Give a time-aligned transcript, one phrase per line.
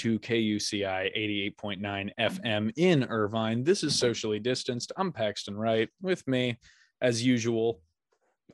[0.00, 3.62] To KUCI 88.9 FM in Irvine.
[3.62, 4.92] This is socially distanced.
[4.96, 5.90] I'm Paxton Wright.
[6.00, 6.58] With me,
[7.02, 7.80] as usual,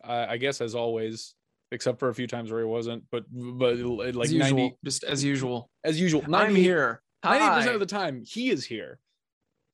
[0.03, 1.35] uh, I guess as always,
[1.71, 5.05] except for a few times where he wasn't, but but like as usual, 90 just
[5.05, 5.71] as usual.
[5.85, 6.23] as usual.
[6.23, 7.01] 90, I'm here.
[7.25, 8.99] 90% of the time, he is here.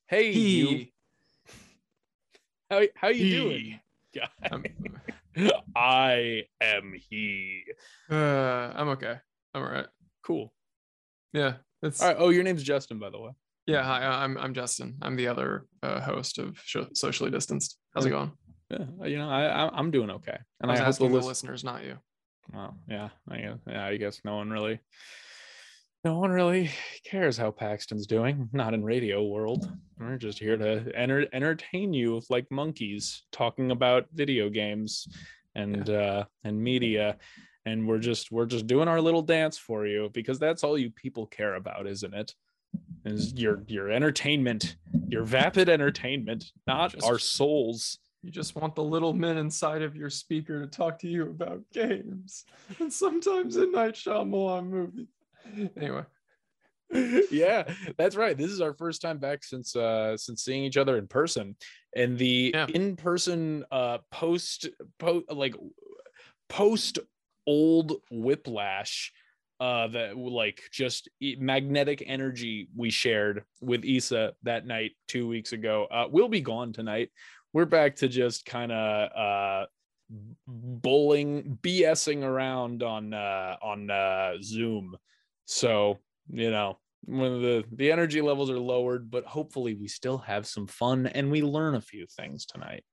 [0.08, 0.86] Hey, you.
[2.70, 3.30] How how you He.
[3.36, 3.80] doing?
[4.12, 4.26] Yeah.
[4.50, 4.64] I'm,
[5.74, 7.62] I am he.
[8.10, 9.16] uh, I'm okay.
[9.54, 9.86] I'm all right.
[10.22, 10.52] Cool.
[11.32, 11.54] Yeah.
[11.82, 12.16] It's All right.
[12.18, 13.30] Oh, your name's Justin, by the way.
[13.66, 13.82] yeah.
[13.82, 14.96] Hi, I'm I'm Justin.
[15.02, 16.62] I'm the other uh, host of
[16.94, 17.76] Socially Distanced.
[17.94, 18.32] How's it going?
[18.70, 21.16] Yeah, you know, I I'm doing okay, and I was I, hope the asking the
[21.16, 21.96] list- listeners, not you.
[22.54, 24.80] Well, yeah, I guess, yeah, I guess no one really,
[26.04, 26.70] no one really
[27.04, 28.48] cares how Paxton's doing.
[28.52, 29.70] Not in radio world.
[29.98, 35.06] We're just here to enter, entertain you like monkeys, talking about video games
[35.54, 37.18] and uh and media,
[37.64, 40.90] and we're just we're just doing our little dance for you because that's all you
[40.90, 42.34] people care about, isn't it?
[43.04, 44.76] Is your your entertainment,
[45.08, 47.98] your vapid entertainment, not Just- our souls.
[48.24, 51.60] You just want the little men inside of your speaker to talk to you about
[51.72, 52.44] games,
[52.78, 53.72] and sometimes M.
[53.72, 55.08] Night Shyamalan movie.
[55.76, 56.04] Anyway,
[57.32, 57.64] yeah
[57.96, 61.06] that's right this is our first time back since uh since seeing each other in
[61.08, 61.56] person
[61.96, 62.66] and the Yeah.
[62.72, 64.68] in-person uh post
[64.98, 65.56] post like
[66.48, 66.98] post
[67.46, 69.12] old whiplash
[69.60, 71.08] uh that like just
[71.38, 75.86] magnetic energy we shared with Issa that night two weeks ago.
[75.90, 77.10] Uh we'll be gone tonight.
[77.52, 79.66] We're back to just kind of uh
[80.46, 84.96] bowling bsing around on uh on uh zoom.
[85.44, 85.98] So
[86.28, 90.66] you know when the the energy levels are lowered but hopefully we still have some
[90.66, 92.84] fun and we learn a few things tonight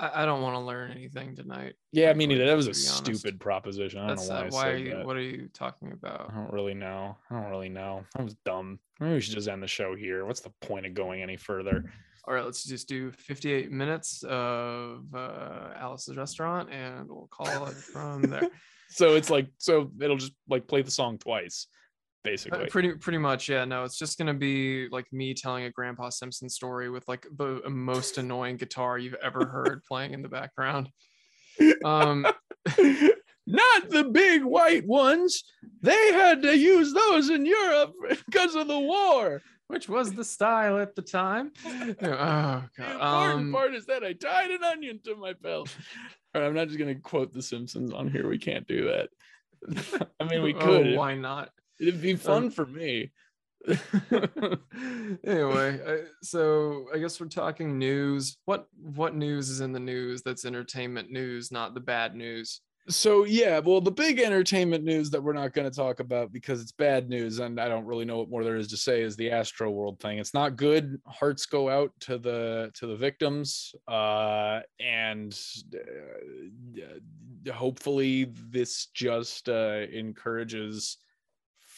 [0.00, 1.74] I, I don't want to learn anything tonight.
[1.92, 2.96] yeah i mean that was a to be honest.
[2.96, 4.68] stupid proposition i don't That's know why, I why.
[4.70, 5.06] Are you, that.
[5.06, 6.30] what are you talking about?
[6.32, 9.48] i don't really know i don't really know that was dumb maybe we should just
[9.48, 11.84] end the show here what's the point of going any further
[12.26, 17.74] All right, let's just do 58 minutes of uh, Alice's restaurant, and we'll call it
[17.74, 18.48] from there.
[18.90, 21.66] so it's like so it'll just like play the song twice
[22.26, 23.64] Uh, pretty, pretty much, yeah.
[23.64, 27.62] No, it's just gonna be like me telling a Grandpa Simpson story with like the
[27.68, 30.88] most annoying guitar you've ever heard playing in the background.
[31.84, 32.26] Um,
[33.46, 35.42] not the big white ones
[35.82, 37.92] they had to use those in europe
[38.26, 41.52] because of the war which was the style at the time.
[41.64, 42.70] Oh The god.
[42.76, 43.00] important
[43.40, 45.74] Um, part is that I tied an onion to my belt.
[46.34, 48.28] All right, I'm not just gonna quote The Simpsons on here.
[48.28, 49.10] We can't do that.
[50.18, 50.86] I mean, we oh, could.
[50.88, 51.50] It- why not?
[51.80, 53.10] It'd be fun Um, for me.
[55.24, 58.38] anyway, I, so I guess we're talking news.
[58.46, 62.60] What what news is in the news that's entertainment news, not the bad news?
[62.88, 66.62] So yeah, well, the big entertainment news that we're not going to talk about because
[66.62, 69.16] it's bad news, and I don't really know what more there is to say, is
[69.16, 70.18] the Astro World thing.
[70.18, 70.98] It's not good.
[71.06, 75.38] Hearts go out to the to the victims, uh, and
[77.46, 80.96] uh, hopefully this just uh, encourages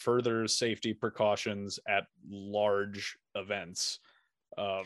[0.03, 3.99] further safety precautions at large events.
[4.57, 4.85] Um,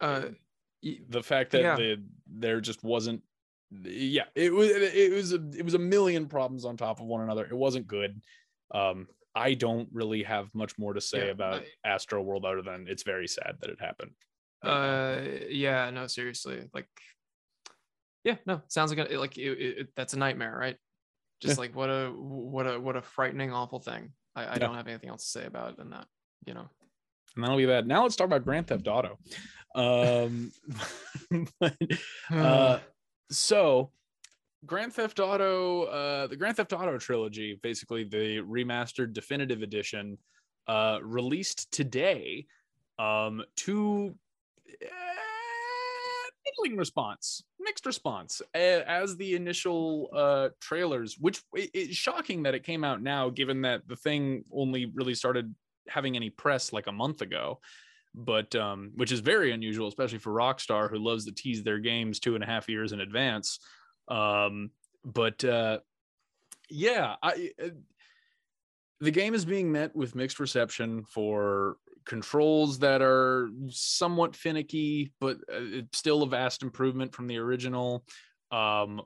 [0.00, 0.30] Uh,
[1.08, 1.76] the fact that Yeah.
[1.76, 3.22] the there just wasn't
[3.82, 7.22] yeah it was it was a, it was a million problems on top of one
[7.22, 8.20] another it wasn't good
[8.72, 12.62] um i don't really have much more to say Yeah, about I- astro world other
[12.62, 14.12] than it's very sad that it happened
[14.62, 16.88] uh, yeah, no, seriously, like,
[18.24, 19.50] yeah, no, sounds like a, like it,
[19.80, 20.76] it, that's a nightmare, right?
[21.40, 24.12] Just like what a what a what a frightening, awful thing.
[24.34, 24.58] I, I Yeah.
[24.58, 26.06] don't have anything else to say about it than that.
[26.44, 26.68] You know.
[27.34, 27.86] And that'll be that.
[27.86, 29.18] Now let's talk about Grand Theft Auto.
[29.74, 30.52] Um,
[31.60, 31.76] but,
[32.30, 32.78] uh,
[33.30, 33.90] so
[34.64, 40.16] Grand Theft Auto, uh, the Grand Theft Auto trilogy, basically the remastered definitive edition,
[40.66, 42.46] uh, released today.
[42.98, 44.16] Um, to
[46.58, 52.62] middling response, mixed response, as the initial uh trailers, which i- it's shocking that it
[52.64, 55.54] came out now, given that the thing only really started
[55.88, 57.60] having any press like a month ago
[58.18, 62.18] but um, which is very unusual, especially for Rockstar, who loves to tease their games
[62.18, 63.58] two and a half years in advance.
[64.08, 64.70] Um,
[65.04, 65.80] but uh,
[66.70, 67.68] yeah, I, uh,
[69.00, 71.76] the game is being met with mixed reception for
[72.06, 78.04] controls that are somewhat finicky, but uh, still a vast improvement from the original.
[78.50, 79.02] Um,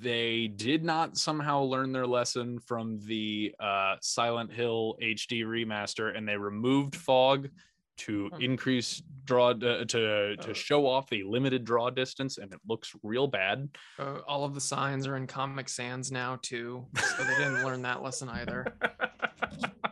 [0.00, 6.28] they did not somehow learn their lesson from the uh, Silent Hill HD remaster, and
[6.28, 7.48] they removed fog
[7.98, 8.40] to Hmm.
[8.40, 9.54] increase draw uh,
[9.84, 10.52] to to Oh.
[10.52, 13.68] show off the limited draw distance, and it looks real bad.
[13.98, 17.82] Uh, all of the signs are in Comic Sans now too, so they didn't learn
[17.82, 18.76] that lesson either.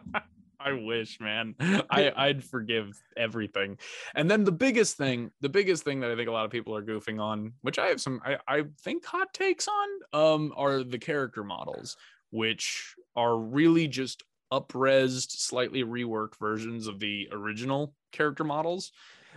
[0.67, 1.55] I wish, man.
[1.61, 3.79] I, I'd forgive everything.
[4.15, 6.75] And then the biggest thing, the biggest thing that I think a lot of people
[6.77, 10.83] are goofing on, which I have some, I, I think hot takes on, um, are
[10.83, 11.97] the character models,
[12.31, 18.93] which are really just upresed, slightly reworked versions of the original character models.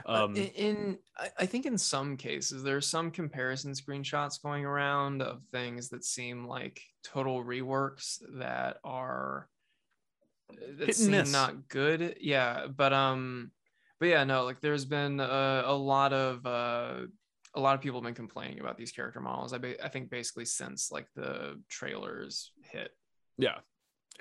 [0.06, 4.66] Uh, Um, in, in I- I think in some cases there's some comparison screenshots going
[4.66, 9.50] around of things that seem like total reworks that are
[10.50, 11.32] that Hit and seem miss.
[11.32, 12.18] not good.
[12.22, 13.52] Yeah, but um,
[14.00, 17.02] but yeah, no, like there's been a, a lot of uh,
[17.56, 19.54] a lot of people have been complaining about these character models.
[19.54, 22.92] I ba- I think basically since like the trailers hit.
[23.38, 23.60] Yeah.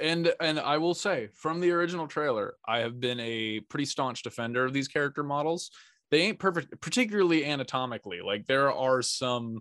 [0.01, 4.23] And and I will say from the original trailer, I have been a pretty staunch
[4.23, 5.71] defender of these character models.
[6.11, 8.21] They ain't perfect, particularly anatomically.
[8.25, 9.61] Like there are some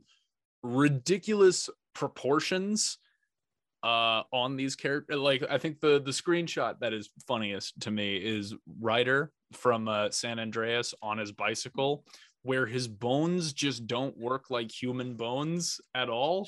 [0.64, 3.00] ridiculous proportions
[3.84, 8.18] uh on these characters like i think the the screenshot that is funniest to me
[8.18, 12.04] is ryder from uh san andreas on his bicycle
[12.48, 16.48] where his bones just don't work like human bones at all.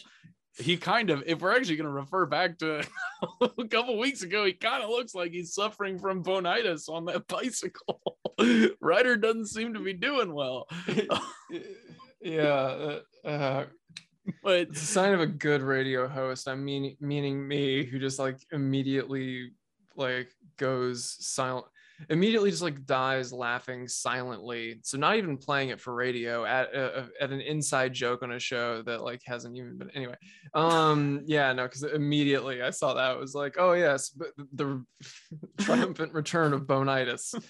[0.57, 2.87] He kind of if we're actually going to refer back to
[3.41, 7.27] a couple weeks ago he kind of looks like he's suffering from bonitis on that
[7.27, 8.01] bicycle.
[8.79, 10.67] Ryder doesn't seem to be doing well.
[12.21, 13.65] Yeah, uh, uh,
[14.43, 16.47] but it's a sign of a good radio host.
[16.47, 19.51] I mean, meaning me, who just like immediately
[19.95, 21.65] like goes silent,
[22.09, 24.79] immediately just like dies laughing silently.
[24.83, 28.39] So not even playing it for radio at uh, at an inside joke on a
[28.39, 30.15] show that like hasn't even been anyway.
[30.53, 34.83] Um, yeah, no, because immediately I saw that it was like, oh yes, but the
[35.59, 37.33] triumphant return of bonitis.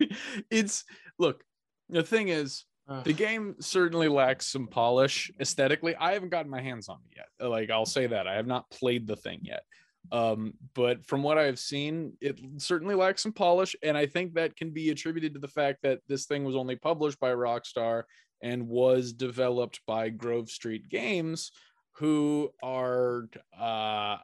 [0.50, 0.84] it's
[1.18, 1.42] look
[1.88, 2.64] the thing is
[3.04, 5.94] the game certainly lacks some polish aesthetically.
[5.96, 7.48] I haven't gotten my hands on it yet.
[7.48, 8.26] Like i'll say that.
[8.26, 9.62] I have not played the thing yet.
[10.10, 14.56] Um but from what i've seen it certainly lacks some polish and i think that
[14.56, 18.04] can be attributed to the fact that this thing was only published by rockstar
[18.42, 21.52] and was developed by grove street games
[21.92, 24.16] who are uh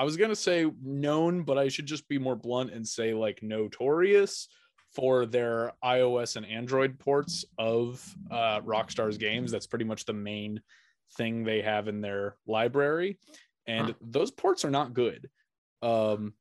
[0.00, 3.42] I was gonna say known, but I should just be more blunt and say like
[3.42, 4.46] notorious
[4.94, 9.50] for their iOS and Android ports of uh, Rockstar's games.
[9.52, 10.60] That's pretty much the main
[11.16, 13.18] thing they have in their library,
[13.66, 13.94] and Huh.
[14.00, 15.28] those ports are not good.
[15.82, 16.34] Um,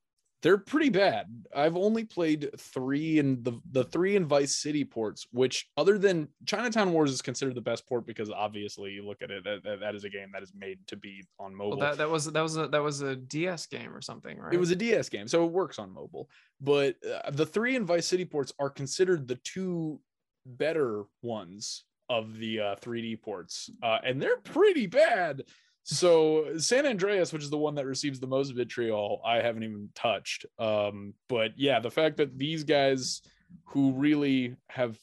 [0.44, 1.26] they're pretty bad.
[1.56, 6.28] I've only played three in the the three in Vice City ports, which other than
[6.46, 9.96] Chinatown Wars is considered the best port because obviously you look at it, that, that,
[9.96, 11.78] is a game that is made to be on mobile.
[11.78, 14.54] Well, that, that was that was a that was a DS game or something, right?
[14.54, 16.30] It was a DS game, so it works on mobile.
[16.62, 20.00] But uh, the three in Vice City ports are considered the two
[20.46, 25.44] better ones of the uh, 3D ports, uh, and they're pretty bad.
[25.90, 29.88] So San Andreas, which is the one that receives the most vitriol, I haven't even
[29.96, 30.46] touched.
[30.60, 33.22] Um, but yeah, the fact that these guys
[33.64, 34.98] who really have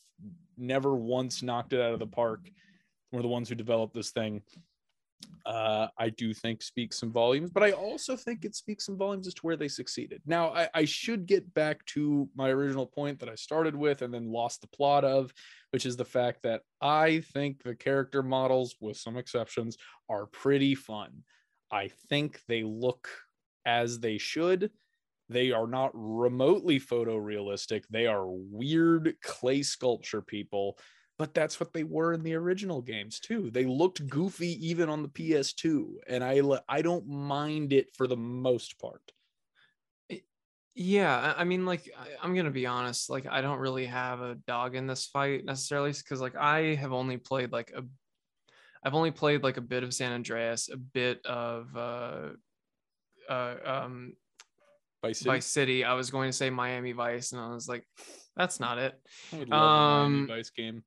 [0.58, 2.50] never once knocked it out of the park
[3.12, 4.42] were the ones who developed this thing
[5.46, 9.26] uh, I do think speaks some volumes, but I also think it speaks some volumes
[9.26, 10.22] as to where they succeeded.
[10.26, 14.12] Now, I, I should get back to my original point that I started with and
[14.12, 15.32] then lost the plot of,
[15.70, 19.76] which is the fact that I think the character models, with some exceptions,
[20.08, 21.22] are pretty fun.
[21.70, 23.08] I think they look
[23.66, 24.70] as they should.
[25.28, 27.84] They are not remotely photorealistic.
[27.90, 30.78] They are weird clay sculpture people
[31.18, 33.50] but that's what they were in the original games too.
[33.50, 38.16] They looked goofy even on the PS2, and I I don't mind it for the
[38.16, 39.02] most part.
[40.76, 41.88] Yeah, I mean, like,
[42.20, 43.08] I'm gonna be honest.
[43.08, 46.92] Like, I don't really have a dog in this fight necessarily, because like I have
[46.92, 47.84] only played like a,
[48.82, 52.30] I've only played like a bit of San Andreas, a bit of uh,
[53.28, 54.14] uh, um,
[55.00, 55.30] Vice City.
[55.30, 55.84] Vice City.
[55.84, 57.86] I was going to say Miami Vice, and I was like,
[58.36, 59.00] that's not it.
[59.32, 60.82] I would love Um, Vice game.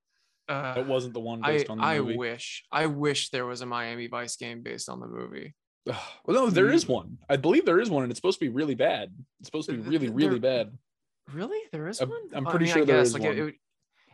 [0.48, 2.18] Uh, That wasn't the one I based on the I movie.
[2.18, 5.54] wish I wish there was a Miami Vice game based on the movie.
[5.86, 6.90] well, no, there is Mm.
[6.90, 7.18] one.
[7.30, 9.14] I believe there is one, and it's supposed to be really bad.
[9.40, 10.78] It's supposed to be really, really there- bad.
[11.34, 12.12] Really, there is one.
[12.34, 13.38] I'm I pretty mean, sure I guess, is like, one.
[13.38, 13.56] It,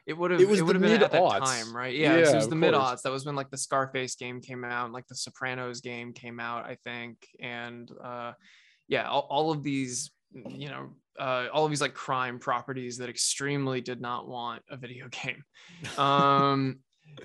[0.08, 0.42] it would have.
[0.42, 1.46] It was would the have been at that mid-aughts.
[1.46, 1.96] time, right?
[1.96, 3.04] Yeah, Yeah, was the mid aughts.
[3.04, 6.66] That was when like the Scarface game came out, like the Sopranos game came out,
[6.66, 8.34] I think, and uh,
[8.88, 13.10] yeah, all, all of these, you know, uh, all of these like crime properties that
[13.10, 15.44] extremely did not want a video game.
[15.98, 16.80] Um,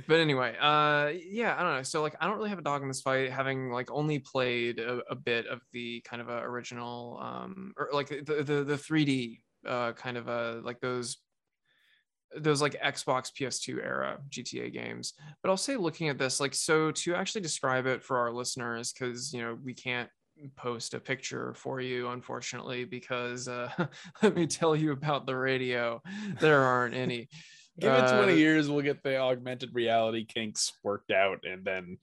[0.06, 1.82] but anyway, uh, yeah, I don't know.
[1.82, 4.80] So like, I don't really have a dog in this fight, having like only played
[4.80, 9.40] a, a bit of the kind of original, um, or like the the the 3D
[9.66, 11.18] uh, kind of uh, like those
[12.36, 15.14] those like Xbox PS2 era GTA games.
[15.42, 18.92] But I'll say looking at this, like, so to actually describe it for our listeners,
[18.92, 20.10] because you know we can't
[20.57, 23.68] post a picture for you unfortunately because uh
[24.23, 26.00] let me tell you about the radio
[26.40, 27.28] there aren't any
[27.80, 31.97] Give it 20 Uh, years, we'll get the augmented reality kinks worked out, and then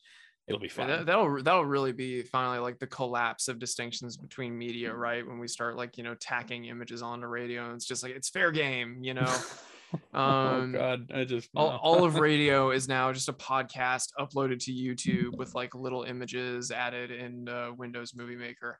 [0.47, 0.87] it'll be fine.
[0.87, 4.97] that, that'll that'll really be finally like the collapse of distinctions between media, Mm.
[4.97, 5.27] right?
[5.27, 8.29] When we start like you know tacking images onto radio, and it's just like it's
[8.29, 9.25] fair game, you know.
[10.13, 14.59] oh Um, God, I just all, all of radio is now just a podcast uploaded
[14.65, 18.79] to YouTube with like little images added in uh, Windows Movie Maker.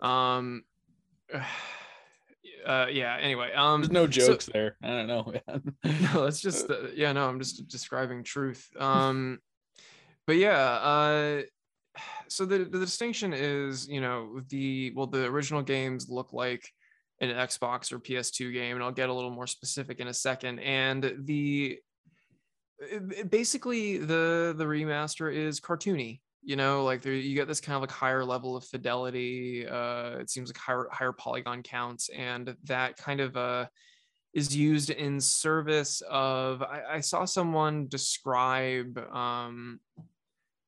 [0.00, 0.62] Um,
[2.66, 3.16] uh, yeah.
[3.20, 4.76] Anyway, um, There's no so- jokes there.
[4.82, 5.32] I don't know.
[6.14, 9.38] no that's just uh, yeah no i'm just describing truth um
[10.26, 11.42] but yeah uh
[12.28, 16.68] so the, the distinction is you know the well the original games look like
[17.20, 20.58] an xbox or ps2 game and i'll get a little more specific in a second.
[20.60, 21.78] And the
[22.78, 27.76] it- basically the the remaster is cartoony you know like there you get this kind
[27.76, 32.56] of like higher level of fidelity uh it seems like higher higher polygon counts and
[32.64, 33.66] that kind of uh
[34.32, 39.80] is used in service of I, I saw someone describe um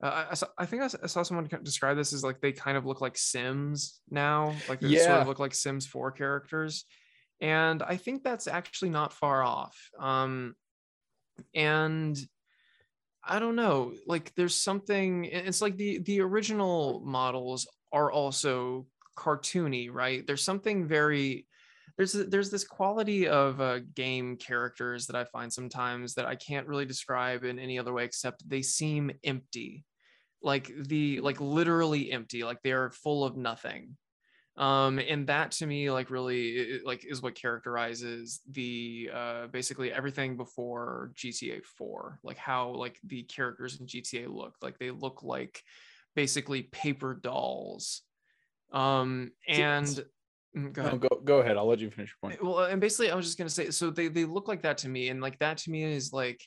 [0.02, 2.76] uh, I, I, saw, I think I saw someone describe this as like they kind
[2.76, 6.84] of look like Sims now, like they sort of look like Sims 4 characters.
[7.40, 9.76] And I think that's actually not far off.
[9.98, 10.54] Um,
[11.54, 12.18] and
[13.24, 19.88] I don't know, like there's something, it's like the the original models are also cartoony,
[19.92, 20.26] right?
[20.26, 21.46] There's something very
[21.96, 26.66] there's there's this quality of uh, game characters that I find sometimes that I can't
[26.66, 29.84] really describe in any other way except they seem empty,
[30.42, 33.96] like the like literally empty, like they are full of nothing.
[34.54, 40.36] Um, and that to me like really like is what characterizes the uh, basically everything
[40.36, 45.62] before GTA 4, like how like the characters in GTA look, like they look like
[46.14, 48.02] basically paper dolls.
[48.72, 50.04] Um, and
[50.54, 50.92] Mm, go ahead.
[50.92, 51.56] No, go go ahead.
[51.56, 52.44] I'll let you finish your point.
[52.44, 54.76] well and basically i was just going to say so they they look like that
[54.78, 56.46] to me and like that to me is like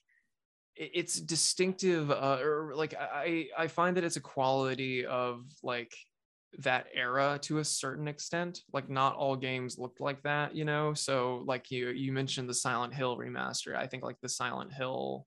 [0.75, 5.93] it's distinctive uh, or like i i find that it's a quality of like
[6.59, 10.93] that era to a certain extent like not all games looked like that you know?
[10.93, 15.25] So like you you mentioned the silent hill remaster i think like the silent hill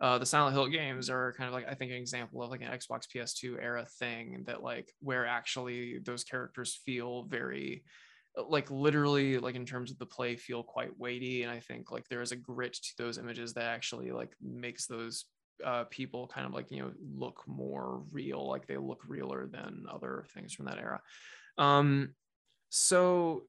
[0.00, 2.62] uh, the Silent Hill games are kind of like I think an example of like
[2.62, 7.82] an Xbox PS2 era thing that like where actually those characters feel very
[8.48, 12.08] like literally like in terms of the play feel quite weighty and i think like
[12.08, 15.24] there is a grit to those images that actually like makes those
[15.64, 19.84] uh, people kind of like you know look more real like they look realer than
[19.92, 21.00] other things from that era.
[21.56, 22.14] Um
[22.68, 23.44] so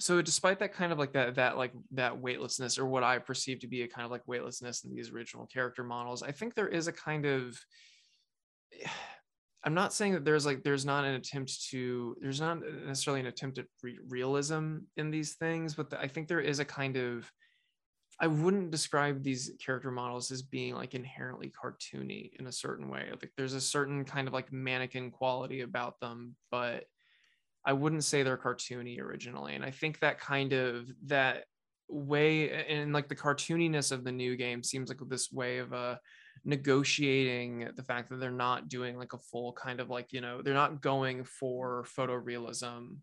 [0.00, 3.60] so despite that kind of like that that like that weightlessness or what i perceive
[3.60, 6.68] to be a kind of like weightlessness in these original character models i think there
[6.68, 7.58] is a kind of
[9.64, 13.26] I'm not saying that there's like there's not an attempt to there's not necessarily an
[13.26, 16.96] attempt at re- realism in these things, but the, I think there is a kind
[16.96, 17.30] of
[18.20, 23.08] I wouldn't describe these character models as being like inherently cartoony in a certain way.
[23.10, 26.84] Like there's a certain kind of like mannequin quality about them, but
[27.64, 29.54] I wouldn't say they're cartoony originally.
[29.54, 31.44] And I think that kind of that
[31.88, 35.96] way and like the cartooniness of the new game seems like this way of uh
[36.44, 40.42] negotiating the fact that they're not doing like a full kind of like you know
[40.42, 42.96] they're not going for photorealism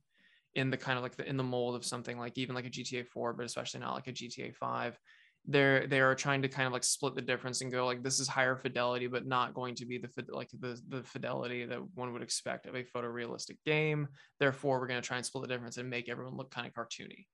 [0.56, 2.70] in the kind of like the in the mold of something like even like a
[2.70, 5.00] GTA 4 but especially not like a GTA 5
[5.46, 8.20] they're they are trying to kind of like split the difference and go like this
[8.20, 12.12] is higher fidelity but not going to be the like the, the fidelity that one
[12.14, 14.08] would expect of a photorealistic game.
[14.40, 16.74] Therefore we're going to try and split the difference and make everyone look kind of
[16.74, 17.26] cartoony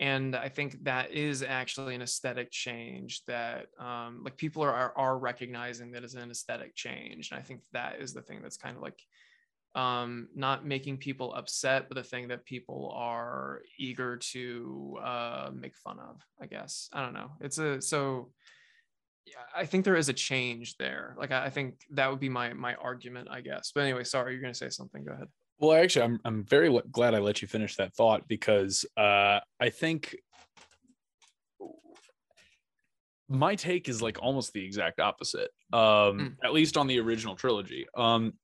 [0.00, 4.92] and i think that is actually an aesthetic change that um, like people are, are,
[4.96, 8.56] are recognizing that as an aesthetic change and i think that is the thing that's
[8.56, 9.00] kind of like
[9.74, 15.76] um, not making people upset, but the thing that people are eager to uh, make
[15.76, 16.88] fun of, I guess.
[16.92, 17.30] I don't know.
[17.40, 18.30] It's a so
[19.26, 21.14] yeah I think there is a change there.
[21.18, 23.72] Like I think that would be my my argument, I guess.
[23.74, 25.04] But anyway, sorry, you're gonna say something.
[25.04, 25.28] Go ahead.
[25.58, 29.70] Well, actually, I'm I'm very glad I let you finish that thought because uh, I
[29.70, 30.16] think
[33.28, 35.50] my take is like almost the exact opposite.
[35.72, 36.34] Um, mm.
[36.44, 37.86] At least on the original trilogy.
[37.96, 38.34] Um,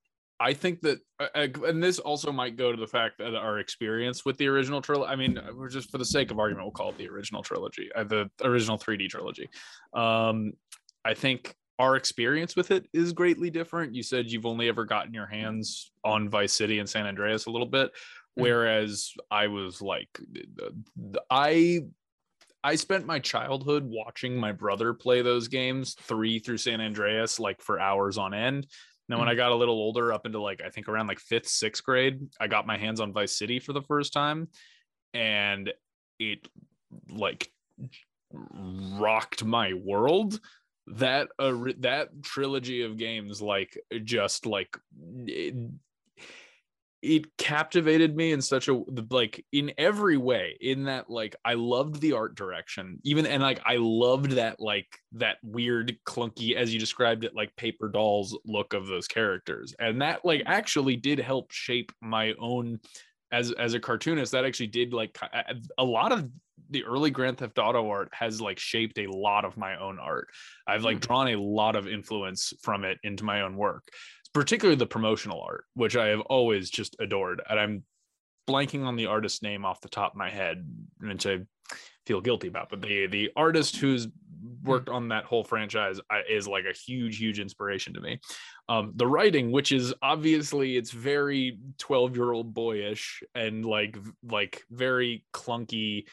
[0.41, 3.61] I think that, uh, uh, and this also might go to the fact that our
[3.61, 5.11] experience with the original trilogy.
[5.11, 7.89] I mean, we're just for the sake of argument, we'll call it the original trilogy,
[7.95, 9.49] uh, the original 3D trilogy.
[9.95, 10.53] Um,
[11.05, 13.95] I think our experience with it is greatly different.
[13.95, 17.51] You said you've only ever gotten your hands on Vice City and San Andreas a
[17.51, 18.43] little bit, mm-hmm.
[18.43, 20.09] whereas I was like,
[21.31, 21.81] I
[22.63, 27.61] I spent my childhood watching my brother play those games, three through San Andreas, like
[27.61, 28.67] for hours on end.
[29.07, 29.37] Now, when I mm.
[29.37, 32.47] got a little older, up into like I think around like fifth, sixth grade, I
[32.47, 34.49] got my hands on Vice City for the first time,
[35.13, 35.73] and
[36.19, 36.49] it
[37.11, 37.53] like
[38.33, 40.41] rocked my world.
[40.87, 44.77] That uh, that trilogy of games, like just like
[45.27, 45.55] it,
[47.05, 52.01] it captivated me in such a like in every way in that like i loved
[52.01, 56.81] the art direction even and like i loved that like that weird clunky as you
[56.81, 61.53] described it like paper dolls look of those characters and that like actually did help
[61.53, 62.81] shape my own
[63.35, 65.19] as as a cartoonist that actually did like
[65.79, 66.29] a lot of
[66.71, 70.29] the early grand theft auto art has like shaped a lot of my own art
[70.67, 71.07] i've like hmm.
[71.07, 73.85] drawn a lot of influence from it into my own work
[74.35, 77.41] particularly the promotional art, which I have always just adored.
[77.49, 77.85] And I'm
[78.49, 80.69] blanking on the artist's name off the top of my head,
[81.01, 81.39] which I
[82.05, 82.69] feel guilty about.
[82.69, 84.09] But the the artist who's
[84.63, 88.21] worked on that whole franchise is like a huge, huge inspiration to me.
[88.69, 93.97] Um, the writing, which is obviously it's very 12 year old boyish and like
[94.29, 96.07] like very clunky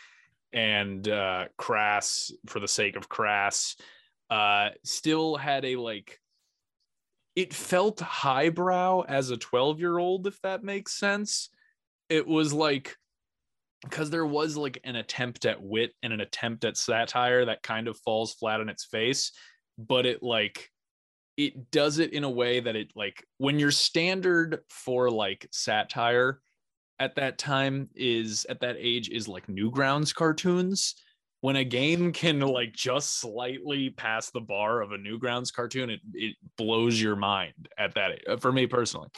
[0.54, 3.76] and uh, crass for the sake of crass,
[4.30, 6.20] uh, still had a like
[7.36, 11.50] it felt highbrow as a 12 year old if that makes sense
[12.10, 12.98] it was like
[13.84, 17.88] because there was like an attempt at wit and an attempt at satire that kind
[17.88, 19.32] of falls flat on its face
[19.78, 20.70] but it like
[21.38, 26.40] it does it in a way that it like when your standard for like satire
[27.00, 30.96] at that time is at that age is like newgrounds cartoons
[31.42, 36.00] when a game can like just slightly pass the bar of a newgrounds cartoon it,
[36.14, 39.10] it blows your mind at that uh, for me personally.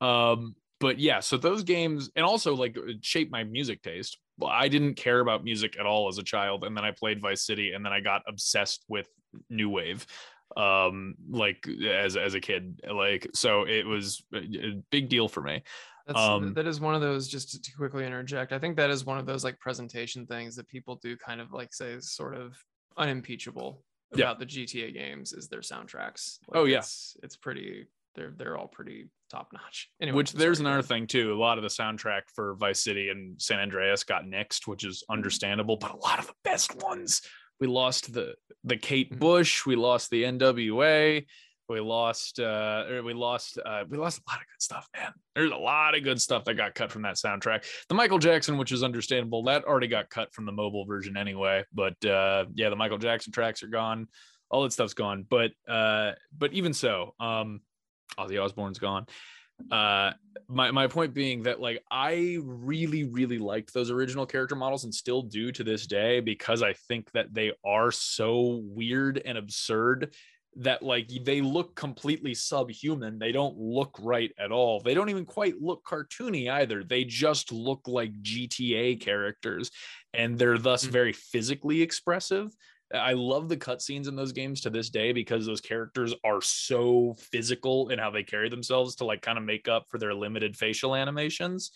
[0.00, 4.68] Um but yeah so those games and also like shaped my music taste Well, i
[4.68, 7.72] didn't care about music at all as a child and then i played vice city
[7.72, 9.08] and then i got obsessed with
[9.50, 10.06] new wave
[10.56, 15.62] um like as as a kid like so it was a big deal for me
[16.08, 18.54] that's um, that is one of those just to quickly interject.
[18.54, 21.52] I think that is one of those like presentation things that people do kind of
[21.52, 22.56] like say is sort of
[22.96, 24.46] unimpeachable about yeah.
[24.46, 26.38] the GTA games is their soundtracks.
[26.48, 26.78] Like, oh yeah.
[26.78, 29.88] It's, it's pretty they're they're all pretty top notch.
[30.00, 31.32] Anyway, which there's another thing too.
[31.32, 35.02] A lot of the soundtrack for Vice City and San Andreas got nixed, which is
[35.02, 35.18] mm-hmm.
[35.18, 37.22] understandable, but a lot of the best ones.
[37.60, 39.18] We lost the the Kate mm-hmm.
[39.18, 41.24] Bush, we lost the NWA,
[41.68, 45.50] we lost uh we lost uh we lost a lot of good stuff man there's
[45.50, 48.72] a lot of good stuff that got cut from that soundtrack the michael jackson which
[48.72, 52.76] is understandable that already got cut from the mobile version anyway but uh yeah the
[52.76, 54.06] michael jackson tracks are gone
[54.50, 57.60] all that stuff's gone but uh but even so um
[58.18, 59.06] ozzy osbourne's gone
[59.72, 60.12] uh
[60.48, 64.94] my my point being that like i really really liked those original character models and
[64.94, 70.14] still do to this day because i think that they are so weird and absurd
[70.56, 73.18] that like they look completely subhuman.
[73.18, 74.80] They don't look right at all.
[74.80, 76.82] They don't even quite look cartoony either.
[76.82, 79.70] They just look like GTA characters
[80.12, 80.90] and they're thus mm.
[80.90, 82.50] very physically expressive.
[82.94, 87.14] I love the cutscenes in those games to this day because those characters are so
[87.18, 90.56] physical in how they carry themselves to like kind of make up for their limited
[90.56, 91.72] facial animations.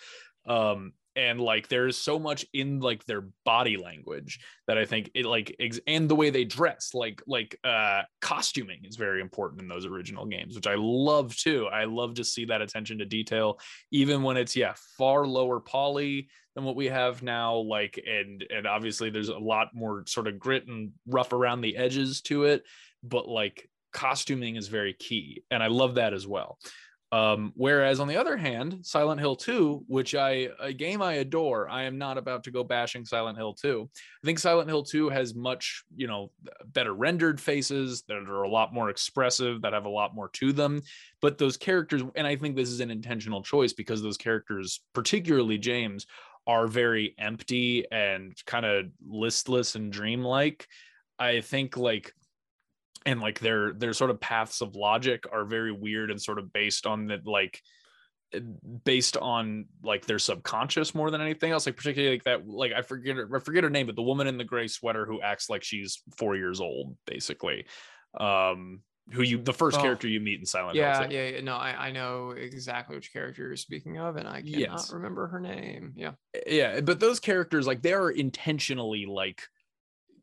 [0.46, 5.26] Um, and like there's so much in like their body language that i think it
[5.26, 9.68] like ex- and the way they dress like like uh costuming is very important in
[9.68, 13.58] those original games which i love too i love to see that attention to detail
[13.90, 18.66] even when it's yeah far lower poly than what we have now like and and
[18.66, 22.62] obviously there's a lot more sort of grit and rough around the edges to it
[23.02, 26.58] but like costuming is very key and i love that as well
[27.12, 31.68] um, whereas on the other hand, Silent Hill 2, which I a game I adore,
[31.68, 33.86] I am not about to go bashing Silent Hill 2.
[33.92, 36.32] I think Silent Hill 2 has much, you know,
[36.64, 40.54] better rendered faces that are a lot more expressive, that have a lot more to
[40.54, 40.80] them.
[41.20, 45.58] But those characters, and I think this is an intentional choice because those characters, particularly
[45.58, 46.06] James,
[46.46, 50.66] are very empty and kind of listless and dreamlike.
[51.18, 52.12] I think like
[53.06, 56.52] and like their their sort of paths of logic are very weird and sort of
[56.52, 57.60] based on the like
[58.84, 62.80] based on like their subconscious more than anything else like particularly like that like i
[62.80, 65.50] forget her, i forget her name but the woman in the gray sweater who acts
[65.50, 67.66] like she's four years old basically
[68.18, 68.80] um
[69.12, 71.88] who you the first oh, character you meet in silent yeah, yeah yeah no I,
[71.88, 74.92] I know exactly which character you're speaking of and i cannot yes.
[74.92, 76.12] remember her name yeah
[76.46, 79.42] yeah but those characters like they're intentionally like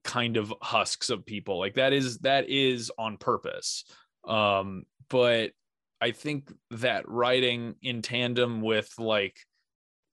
[0.04, 3.84] kind of husks of people like that is that is on purpose.
[4.28, 5.52] Um but
[6.02, 9.40] i think that writing in tandem with like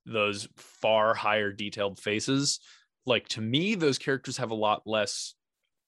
[0.05, 2.61] those far higher detailed faces
[3.05, 5.35] like to me those characters have a lot less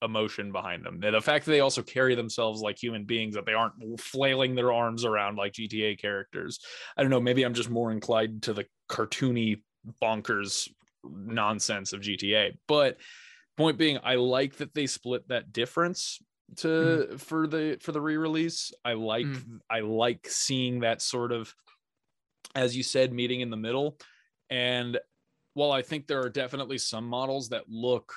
[0.01, 0.99] emotion behind them.
[0.99, 4.71] The fact that they also carry themselves like human beings that they aren't flailing their
[4.71, 6.59] arms around like gta characters.
[6.95, 9.61] I don't know maybe i'm just more inclined to the cartoony
[10.01, 10.69] bonkers
[11.03, 12.97] nonsense of gta but
[13.57, 16.19] point being i like that they split that difference
[16.55, 17.19] to mm.
[17.19, 19.59] for the for the re-release i like mm.
[19.69, 21.53] i like seeing that sort of
[22.55, 23.97] as you said meeting in the middle
[24.49, 24.99] and
[25.53, 28.13] while i think there are definitely some models that look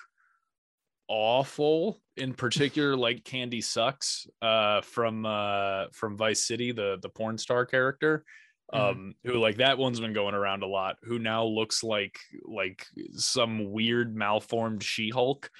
[1.08, 7.38] awful in particular like candy sucks uh from uh from vice city the the porn
[7.38, 8.24] star character.
[8.72, 12.86] Um who like that one's been going around a lot who now looks like like
[13.14, 15.50] some weird malformed she-hulk.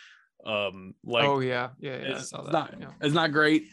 [0.45, 1.71] Um like oh yeah.
[1.79, 2.91] Yeah, yeah it's, not yeah.
[3.01, 3.69] it's not great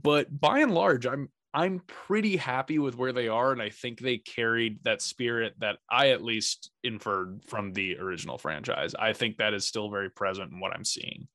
[0.00, 3.98] but by and large i'm i'm pretty happy with where they are and i think
[3.98, 8.94] they carried that spirit that i at least inferred from the original franchise.
[8.94, 11.26] I think that is still very present in what i'm seeing.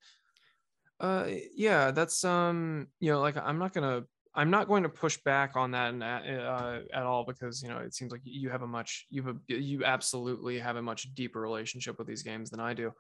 [1.00, 4.04] Uh yeah that's um you know like i'm not gonna
[4.36, 7.94] I'm not going to push back on that uh, at all because you know it
[7.94, 11.40] seems like you have a much you have a, you absolutely have a much deeper
[11.40, 12.92] relationship with these games than I do.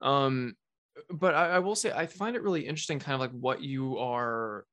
[0.00, 0.54] Um,
[1.10, 3.98] but I, I, will say I find it really interesting, kind of like what you
[3.98, 4.64] are.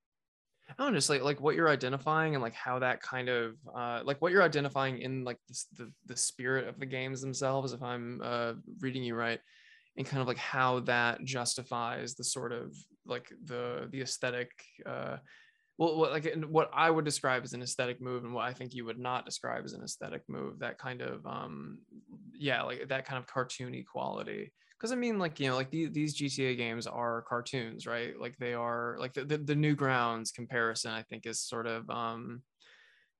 [0.69, 3.55] I don't know, just like like what you're identifying and like how that kind of
[3.75, 5.37] uh, like what you're identifying in like
[5.77, 7.73] the the spirit of the games themselves.
[7.73, 9.39] If I'm uh, reading you right,
[9.97, 14.49] and kind of like how that justifies the sort of like the the aesthetic.
[14.85, 15.17] Uh,
[15.79, 18.73] well, what, like what I would describe as an aesthetic move, and what I think
[18.73, 20.59] you would not describe as an aesthetic move.
[20.59, 21.79] That kind of, um,
[22.37, 24.51] yeah, like that kind of cartoony quality.
[24.77, 28.19] Because I mean, like you know, like these, these GTA games are cartoons, right?
[28.19, 30.91] Like they are like the, the, the Newgrounds comparison.
[30.91, 32.41] I think is sort of um,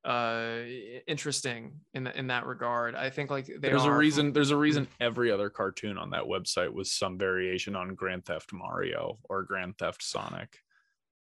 [0.05, 0.59] uh
[1.07, 5.29] interesting in in that regard i think like there's a reason there's a reason every
[5.29, 10.01] other cartoon on that website was some variation on grand theft mario or grand theft
[10.01, 10.59] sonic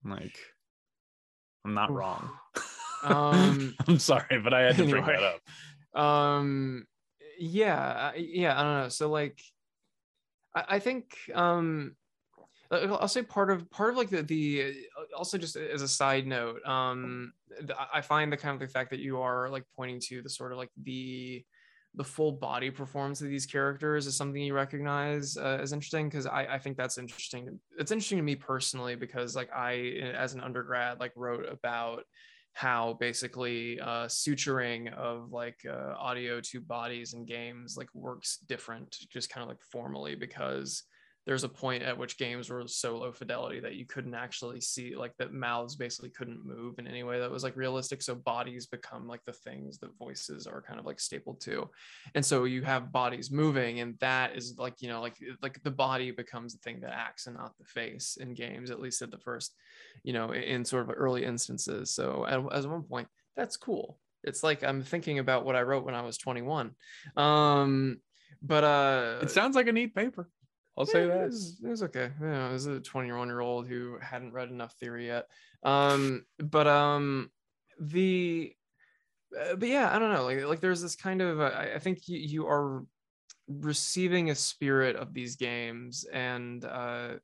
[0.05, 0.39] like
[1.69, 2.31] I'm not wrong.
[3.03, 5.39] Um, I'm sorry, but I had to anyway, bring that
[5.95, 6.01] up.
[6.01, 6.87] Um,
[7.39, 8.89] yeah, yeah, I don't know.
[8.89, 9.39] So like,
[10.55, 11.95] I, I think um,
[12.71, 14.75] I'll say part of part of like the the
[15.15, 17.35] also just as a side note, um,
[17.93, 20.53] I find the kind of the fact that you are like pointing to the sort
[20.53, 21.45] of like the
[21.95, 26.09] the full body performance of these characters is something you recognize uh, as interesting?
[26.09, 29.75] Because I, I think that's interesting it's interesting to me personally because like i
[30.17, 32.05] as an undergrad like wrote about
[32.53, 38.97] how basically uh, suturing of like uh, audio to bodies and games like works different
[39.11, 40.83] just kind of like formally because
[41.29, 44.97] there's a point at which games were so low fidelity that you couldn't actually see
[44.97, 48.01] like that mouths basically couldn't move in any way that was like realistic.
[48.01, 51.69] So bodies become like the things that voices are kind of like stapled to.
[52.15, 55.71] And so you have bodies moving and that is like you know like like the
[55.71, 59.11] body becomes the thing that acts and not the face in games at least at
[59.11, 59.55] the first
[60.05, 61.95] you know in sort of early instances.
[61.95, 63.99] So at, at one point that's cool.
[64.25, 66.71] It's like i'm thinking about what i wrote when i was 21
[67.17, 67.99] um
[68.43, 70.29] but uh it sounds like a neat paper
[70.79, 71.23] I'll say that.
[71.23, 72.11] It was, it was okay.
[72.23, 75.27] Yeah, this is a 21 year old who hadn't read enough theory yet.
[75.65, 77.31] Um, but um,
[77.81, 78.53] the
[79.39, 80.25] uh, but yeah, I don't know.
[80.25, 82.85] Like like there's this kind of uh, I, I think you, you are
[83.49, 87.15] receiving a spirit of these games and uh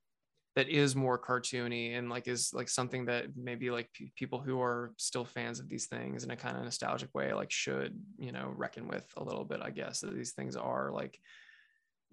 [0.57, 4.61] that is more cartoony and like is like something that maybe like p- people who
[4.61, 8.33] are still fans of these things in a kind of nostalgic way like should you
[8.33, 11.19] know reckon with a little bit i guess that these things are like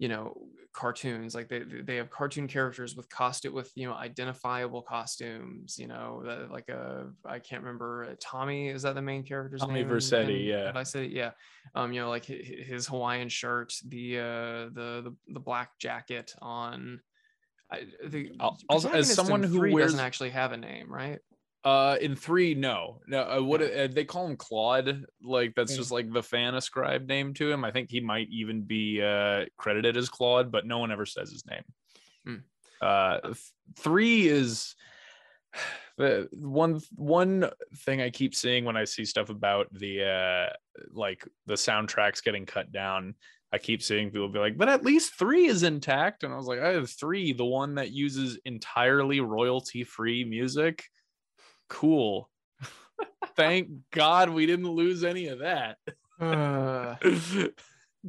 [0.02, 0.36] you know
[0.72, 5.86] cartoons like they they have cartoon characters with costume with you know identifiable costumes you
[5.86, 9.84] know that, like a i can't remember uh, tommy is that the main character's Tommy
[9.84, 10.72] name in yeah.
[10.74, 11.08] i City?
[11.14, 11.30] yeah
[11.76, 14.22] um you know like hi- hi- his hawaiian shirt the uh
[14.74, 17.00] the the, the black jacket on
[17.70, 18.32] I, the
[18.68, 21.20] also, as someone who wears- doesn't actually have a name right
[21.64, 23.22] Uh, in three, no, no.
[23.22, 25.04] Uh, what uh, they call him Claude?
[25.22, 25.78] Like that's Yeah.
[25.78, 27.64] just like the fan ascribed name to him.
[27.64, 31.30] I think he might even be uh credited as Claude, but no one ever says
[31.30, 31.62] his name.
[32.26, 32.36] Hmm.
[32.80, 33.36] Uh, th-
[33.76, 34.74] three is
[35.96, 40.52] the one one thing I keep seeing when I see stuff about the uh
[40.90, 43.14] like the soundtracks getting cut down.
[43.52, 46.24] I keep seeing people be like, but at least three is intact.
[46.24, 50.86] And I was like, I have three, the one that uses entirely royalty free music.
[51.72, 52.28] Cool.
[53.34, 55.78] Thank God we didn't lose any of that.
[56.20, 56.96] Uh,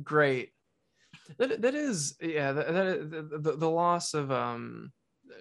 [0.03, 0.51] great
[1.37, 4.91] that, that is yeah that, that the, the, the loss of um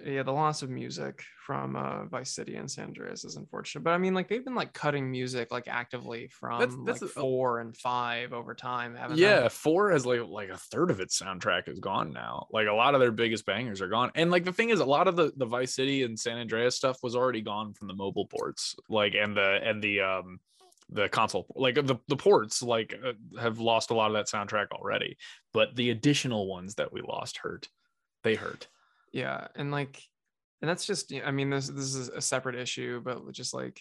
[0.05, 3.90] yeah the loss of music from uh vice city and san andreas is unfortunate but
[3.90, 7.20] i mean like they've been like cutting music like actively from That's- that's like a-
[7.20, 9.22] four and five over time haven't they?
[9.22, 12.46] yeah, four has like like a third of its soundtrack is gone now.
[12.52, 14.11] Like a lot of their biggest bangers are gone.
[14.14, 16.76] And like the thing is, a lot of the the Vice City and San Andreas
[16.76, 18.74] stuff was already gone from the mobile ports.
[18.88, 20.40] Like and the and the um
[20.90, 24.68] the console like the the ports like uh, have lost a lot of that soundtrack
[24.72, 25.16] already.
[25.52, 27.68] But the additional ones that we lost hurt.
[28.22, 28.68] They hurt.
[29.12, 30.03] Yeah and like
[30.61, 33.81] and that's just i mean this this is a separate issue but just like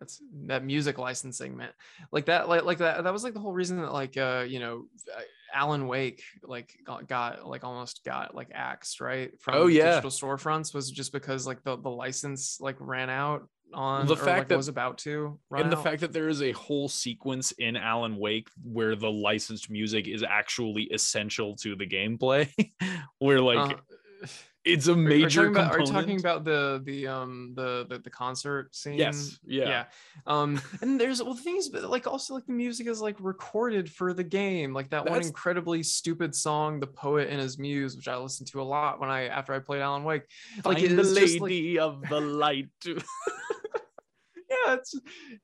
[0.00, 1.70] that's that music licensing man
[2.10, 4.58] like that like, like that that was like the whole reason that like uh you
[4.58, 5.20] know uh,
[5.54, 9.90] alan wake like got, got like almost got like axed right from Oh, yeah.
[10.00, 14.16] digital storefronts was just because like the the license like ran out on The or,
[14.16, 16.88] fact like, that- was about to run and the fact that there is a whole
[16.88, 22.48] sequence in Alan Wake where the licensed music is actually essential to the gameplay,
[23.18, 23.78] where like
[24.22, 24.26] Uh,
[24.64, 27.98] it's a are- are major about- are you talking about the the um the the,
[27.98, 29.68] the concert scene Yes, yeah.
[29.68, 29.84] yeah
[30.26, 33.16] um and there's well the thing is but like also like the music is like
[33.20, 37.94] recorded for the game like that one incredibly stupid song the poet and his muse
[37.96, 40.22] which i listened to a lot when i after i played alan wake
[40.64, 42.68] like Find the just, like- lady of the light.
[42.86, 44.94] yeah it's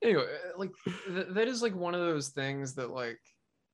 [0.03, 0.25] anyway
[0.57, 0.71] like
[1.09, 3.19] th- that is like one of those things that like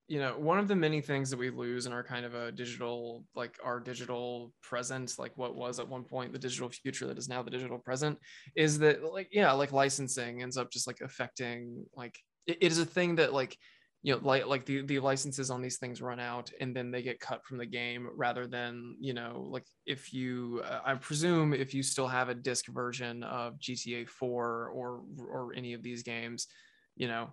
[0.08, 2.52] you know one of the many things that we lose in our kind of a
[2.52, 7.18] digital like our digital present like what was at one point the digital future that
[7.18, 8.18] is now the digital present
[8.54, 12.16] is that like yeah like licensing ends up just like affecting like
[12.46, 13.56] it, it is a thing that like
[14.02, 17.02] you know like like the the licenses on these things run out and then they
[17.02, 21.52] get cut from the game rather than you know like if you uh, i presume
[21.52, 26.04] if you still have a disc version of gta 4 or or any of these
[26.04, 26.46] games
[26.94, 27.32] you know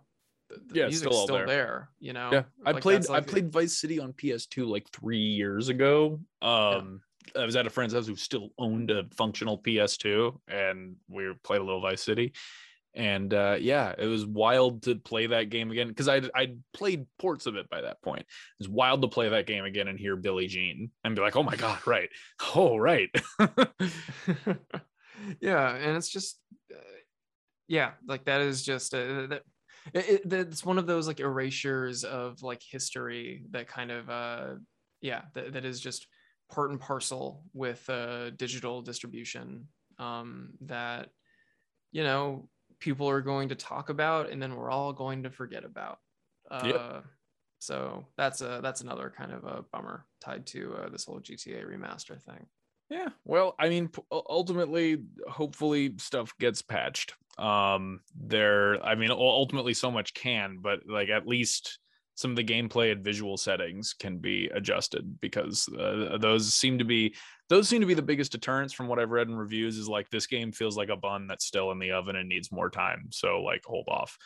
[0.54, 1.48] the, the Yeah, music's still still there.
[1.48, 1.90] there.
[2.00, 4.90] you know yeah, I Like, played that's, I like, played Vice City on PS2 like
[4.92, 6.20] three years ago.
[6.42, 7.02] Um,
[7.38, 11.62] I was at a friend's house who still owned a functional PS2, and we played
[11.62, 12.34] a little Vice City.
[12.96, 17.08] And uh, yeah, it was wild to play that game again because I I'd played
[17.18, 18.22] ports of it by that point.
[18.22, 18.28] It
[18.60, 21.42] was wild to play that game again and hear Billie Jean and be like, oh
[21.42, 22.10] my god, right,
[22.56, 23.10] oh right.
[25.40, 26.40] yeah and it's just
[26.72, 26.78] uh,
[27.68, 29.44] yeah like that is just a, that
[29.94, 34.56] it, it, that's one of those like erasures of like history that kind of uh
[35.02, 36.08] yeah that, that is just
[36.52, 39.68] part and parcel with uh digital distribution
[40.00, 41.10] um that
[41.92, 42.48] you know
[42.80, 46.00] people are going to talk about and then we're all going to forget about
[46.52, 47.04] uh Yep.
[47.60, 51.66] so that's a that's another kind of a bummer tied to uh, this whole gta
[51.66, 52.46] remaster thing
[52.90, 57.16] Yeah, well, I mean, ultimately, hopefully, stuff gets patched.
[57.40, 61.80] Um, there, I mean, ultimately, so much can, but like at least
[62.16, 66.86] some of the gameplay and visual settings can be adjusted because uh, those seem to
[66.86, 67.16] be
[67.50, 69.78] those seem to be the biggest deterrents from what I've read in reviews.
[69.80, 72.52] Is like this game feels like a bun that's still in the oven and needs
[72.52, 74.18] more time, so like hold off.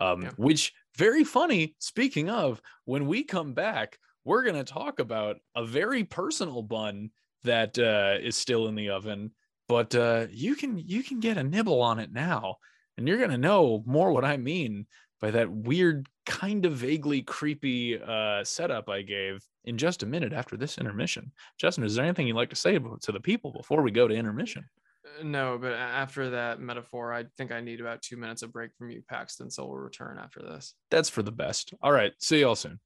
[0.00, 0.32] Um, Yeah.
[0.36, 1.76] which very funny.
[1.80, 7.10] Speaking of, when we come back, we're gonna talk about a very personal bun
[7.44, 9.32] that uh, is still in the oven,
[9.68, 12.56] but uh, you can you can get a nibble on it now,
[12.96, 14.86] and you're gonna know more what I mean
[15.20, 20.32] by that weird, kind of vaguely creepy uh, setup I gave in just a minute
[20.32, 21.30] after this intermission.
[21.58, 24.14] Justin, is there anything you'd like to say to the people before we go to
[24.14, 24.64] intermission?
[25.22, 28.90] no, but after that metaphor, I think I need about two minutes of break from
[28.90, 29.50] you, Paxton.
[29.50, 30.74] So we'll return after this.
[30.90, 31.74] That's for the best.
[31.82, 32.12] All right.
[32.18, 32.80] See y'all soon.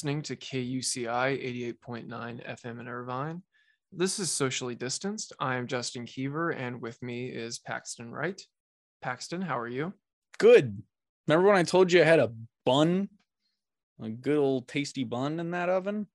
[0.00, 3.42] Listening to KUCI 88.9 FM in Irvine.
[3.92, 5.34] This is Socially Distanced.
[5.38, 8.40] I am Justin Kiever, and with me is Paxton Wright.
[9.02, 9.92] Paxton, how are you?
[10.38, 10.82] Good.
[11.28, 12.32] Remember when I told you I had a
[12.64, 13.10] bun,
[14.02, 16.06] a good old tasty bun in that oven?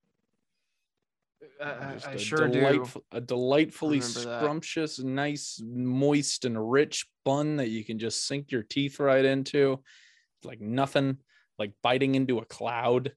[1.64, 2.88] I, I- Just I a sure do.
[3.12, 4.42] A delightfully Remember that.
[4.42, 9.74] scrumptious, nice, moist, and rich bun that you can just sink your teeth right into.
[10.40, 11.18] It's like nothing,
[11.60, 13.12] like biting into a cloud.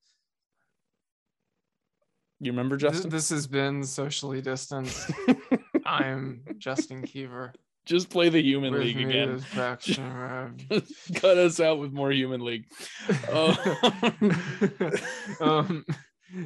[2.40, 3.10] You remember Justin?
[3.10, 5.10] this has been Socially Distanced.
[5.84, 7.52] I'm Justin Keever.
[7.84, 9.30] just play the Human With League again.
[9.30, 10.50] is Paxton Wright.
[10.70, 12.66] Just cut us out with more Human League.
[13.32, 13.56] Oh.
[15.40, 15.84] um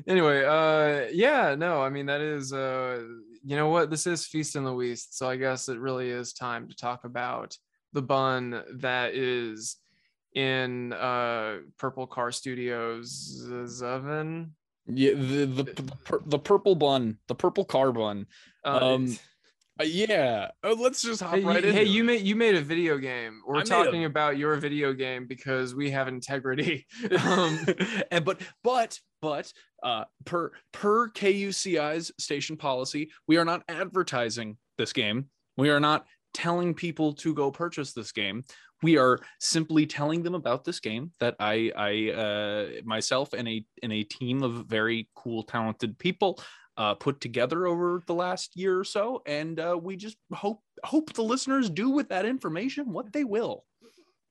[0.06, 3.02] anyway uh yeah no i mean that is uh
[3.44, 6.32] you know what this is feast in the west so i guess it really is
[6.32, 7.56] time to talk about
[7.92, 9.76] the bun that is
[10.34, 13.44] in uh purple car studios
[13.82, 14.54] oven
[14.86, 18.26] Yeah, the the the, pur- the purple bun, the purple car bun.
[18.64, 19.16] uh, Um,
[19.80, 20.50] Uh, yeah.
[20.62, 21.74] Oh, let's just hop hey, right you, in.
[21.74, 25.26] hey you made you made a video game we're a- talking about your video game
[25.26, 26.86] because we have integrity
[27.24, 27.58] um
[28.10, 29.50] and but but but
[29.82, 35.30] uh per per KUCI's station policy, we are not advertising this game.
[35.56, 38.44] We are not telling people to go purchase this game.
[38.82, 43.64] We are simply telling them about this game that I I uh myself and a
[43.82, 46.40] and a team of very cool talented people
[46.76, 51.12] uh put together over the last year or so and uh we just hope hope
[51.12, 53.64] the listeners do with that information what they will.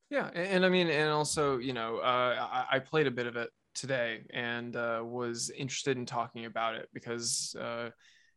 [0.09, 3.27] Yeah, a- and, I mean, and also, you know, uh, I, I played a bit
[3.27, 7.91] of it today and uh, was interested in talking about it because, uh,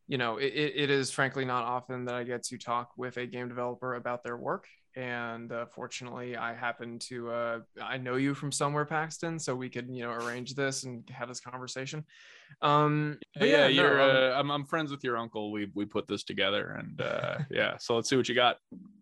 [0.07, 3.27] you know, it it is frankly not often that I get to talk with a
[3.27, 4.69] game developer about their work.
[4.97, 9.69] And uh, fortunately, I happen to uh, I know you from somewhere, Paxton, so we
[9.69, 12.05] could you know arrange this and have this conversation.
[12.63, 14.01] Um, yeah, no, you're.
[14.01, 15.51] um, uh, I'm, I'm friends with your uncle.
[15.51, 17.77] We we put this together, and uh, yeah.
[17.79, 18.59] So let's see what you got.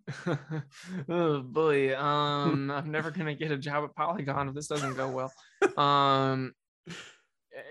[1.09, 5.09] oh boy um i'm never gonna get a job at polygon if this doesn't go
[5.09, 5.33] well
[5.77, 6.53] um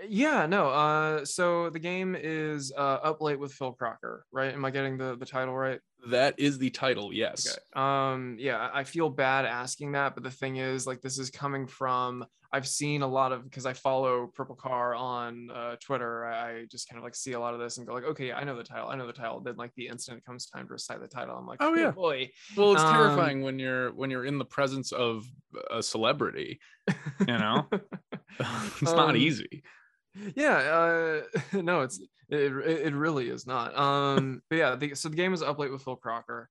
[0.08, 4.64] yeah no uh so the game is uh up late with phil crocker right am
[4.64, 7.12] i getting the the title right That is the title.
[7.12, 7.46] Yes.
[7.46, 11.30] okay um yeah I- feel bad asking that but the thing is like this is
[11.30, 16.26] coming from i've seen a lot of because i follow purple car on uh twitter
[16.26, 18.36] i just kind of like see a lot of this and go like okay yeah,
[18.36, 20.66] i know the title i know the title then like the instant it comes time
[20.66, 21.92] to recite the title i'm like Oh, yeah.
[21.92, 25.24] boy Well, it's Um, terrifying when you're when you're in the presence of
[25.70, 26.60] a celebrity.
[27.20, 27.68] You know,
[28.40, 29.62] it's not Um, easy.
[30.34, 31.20] Yeah uh
[31.62, 35.42] no it's it, it really is not um but yeah the, so the game is
[35.42, 36.48] up late with phil crocker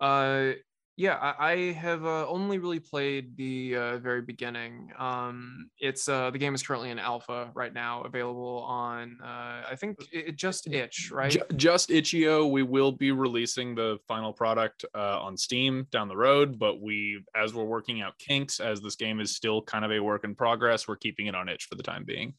[0.00, 0.50] uh
[0.98, 6.30] yeah i, I have uh, only really played the uh, very beginning um it's uh
[6.30, 10.36] the game is currently in alpha right now available on uh i think it, it
[10.36, 12.46] just itch right Ju- just itch.io.
[12.46, 17.22] We will be releasing the final product uh, on Steam down the road, but we,
[17.34, 20.34] as we're working out kinks, as this game is still kind of a work in
[20.34, 22.34] progress, we're keeping it on itch for the time being.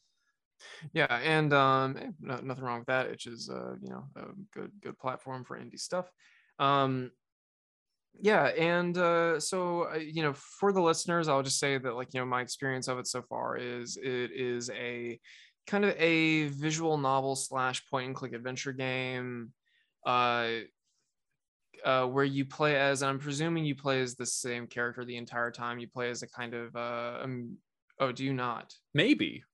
[0.92, 4.22] Yeah and um eh, no, nothing wrong with that it's just uh you know a
[4.52, 6.10] good good platform for indie stuff
[6.58, 7.10] um
[8.20, 12.14] yeah and uh so uh, you know for the listeners i'll just say that like
[12.14, 15.18] you know my experience of it so far is it is a
[15.66, 19.52] kind of a visual novel slash point and click adventure game
[20.06, 20.48] uh
[21.84, 25.16] uh, where you play as, and I'm presuming you play as the same character the
[25.16, 25.78] entire time.
[25.78, 27.58] You play as a kind of, uh, um,
[28.00, 28.74] oh, do you not?
[28.94, 29.44] Maybe.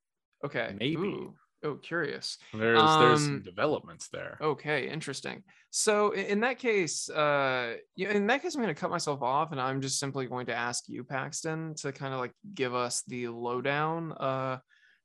[0.44, 0.74] Okay.
[0.78, 0.96] Maybe.
[0.96, 1.34] Ooh.
[1.62, 2.38] Oh, curious.
[2.54, 4.38] There's there's some Um, developments there.
[4.40, 5.42] Okay, interesting.
[5.68, 9.60] So in that case, uh, in that case, I'm going to cut myself off, and
[9.60, 13.28] I'm just simply going to ask you, Paxton, to kind of like give us the
[13.28, 14.12] lowdown.
[14.12, 14.58] Uh,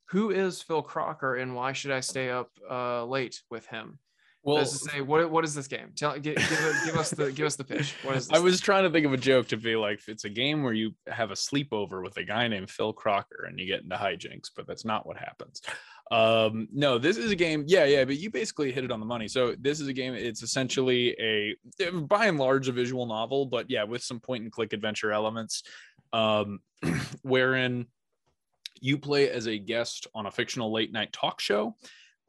[0.10, 4.00] who is Phil Crocker, and why should I stay up uh, late with him?
[4.46, 5.92] Well, to say, what what is this game?
[5.96, 7.96] Tell give, give, give us the give us the pitch.
[8.04, 8.38] What is this?
[8.38, 10.74] I was trying to think of a joke to be like, it's a game where
[10.74, 14.52] you have a sleepover with a guy named Phil Crocker and you get into hijinks,
[14.56, 15.64] but that's not what happens.
[16.12, 17.64] Um, no, this is a game.
[17.66, 19.28] Yeah, yeah, but you basically hit it on the money.
[19.28, 20.14] So this is a game.
[20.14, 21.56] It's essentially a,
[21.92, 25.64] by and large, a visual novel, but yeah, with some point and click adventure elements,
[26.14, 26.60] um,
[27.24, 27.88] wherein
[28.80, 31.76] you play as a guest on a fictional late night talk show,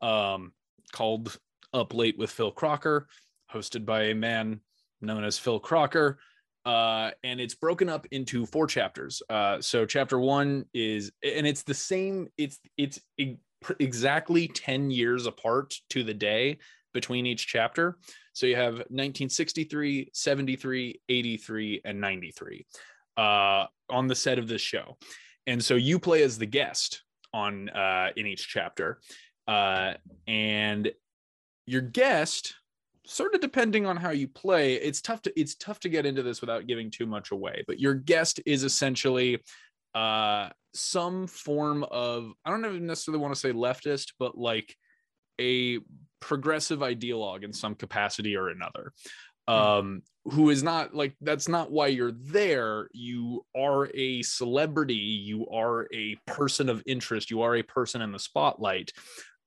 [0.00, 0.52] um,
[0.92, 1.38] called
[1.76, 3.06] Up Late with Phil Crocker,
[3.52, 4.60] hosted by a man
[5.00, 6.18] known as Phil Crocker.
[6.64, 9.22] Uh, and it's broken up into four chapters.
[9.30, 12.28] Uh, so chapter one is, and it's the same.
[12.36, 13.36] It's it's e-
[13.78, 16.58] exactly ten years apart to the day
[16.92, 17.98] between each chapter.
[18.32, 22.66] So you have 1963, 73, 83, and 93
[23.16, 24.96] uh, on the set of this show.
[25.46, 27.02] And so you play as the guest
[27.32, 28.98] on uh, in each chapter,
[29.46, 29.94] uh,
[30.26, 30.90] and
[31.66, 32.54] your guest
[33.06, 36.22] sort of depending on how you play it's tough to it's tough to get into
[36.22, 39.40] this without giving too much away but your guest is essentially
[39.94, 44.74] uh some form of i don't even necessarily want to say leftist but like
[45.40, 45.78] a
[46.20, 48.92] progressive ideologue in some capacity or another.
[49.48, 52.88] Um who is not like that's not why you're there.
[52.92, 54.94] You are a celebrity.
[54.94, 57.30] You are a person of interest.
[57.30, 58.90] You are a person in the spotlight.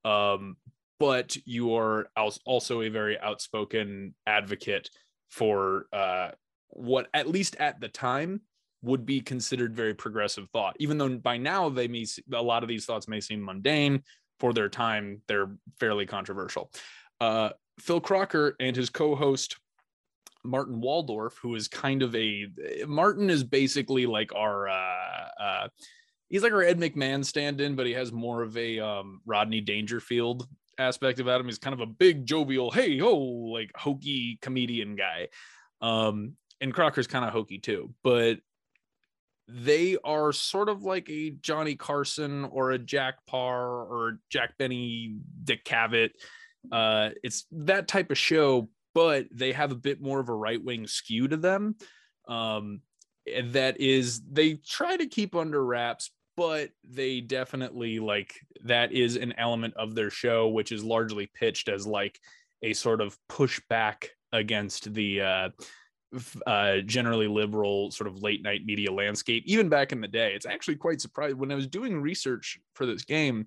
[0.05, 0.55] Um
[0.99, 2.09] but you are
[2.45, 4.89] also a very outspoken advocate
[5.29, 6.29] for uh,
[6.69, 8.41] what, at least at the time,
[8.81, 10.75] would be considered very progressive thought.
[10.79, 14.03] Even though by now they may a lot of these thoughts may seem mundane
[14.39, 16.71] for their time, they're fairly controversial.
[17.19, 19.57] Uh, Phil Crocker and his co-host
[20.45, 22.47] Martin Waldorf, who is kind of a
[22.87, 25.67] Martin is basically like our uh, uh,
[26.29, 30.47] he's like our Ed McMahon stand-in, but he has more of a um, Rodney Dangerfield
[30.79, 31.47] aspect about him.
[31.47, 35.27] He's kind of a big jovial, hey ho, like hokey comedian guy.
[35.81, 38.39] Um, and Crocker's kind of hokey too, but
[39.47, 45.15] they are sort of like a Johnny Carson or a Jack Paar or Jack Benny,
[45.43, 46.11] Dick Cavett.
[46.71, 50.63] Uh, it's that type of show, but they have a bit more of a right
[50.63, 51.75] wing skew to them.
[52.27, 52.81] Um,
[53.33, 58.33] and that is they try to keep under wraps, but they definitely like
[58.63, 62.17] that is an element of their show, which is largely pitched as like
[62.63, 65.49] a sort of pushback against the uh,
[66.47, 69.43] uh, generally liberal sort of late night media landscape.
[69.47, 72.85] Even back in the day, it's actually quite surprising when I was doing research for
[72.85, 73.45] this game,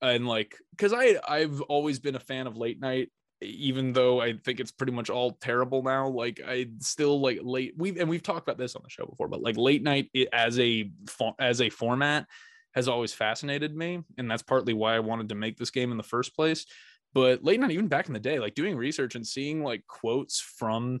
[0.00, 3.10] and like because I I've always been a fan of late night
[3.40, 7.74] even though I think it's pretty much all terrible now, like I still like late
[7.76, 10.58] we've and we've talked about this on the show before, but like late night as
[10.58, 10.90] a
[11.38, 12.26] as a format
[12.74, 15.96] has always fascinated me, and that's partly why I wanted to make this game in
[15.96, 16.66] the first place.
[17.14, 20.40] But late night, even back in the day, like doing research and seeing like quotes
[20.40, 21.00] from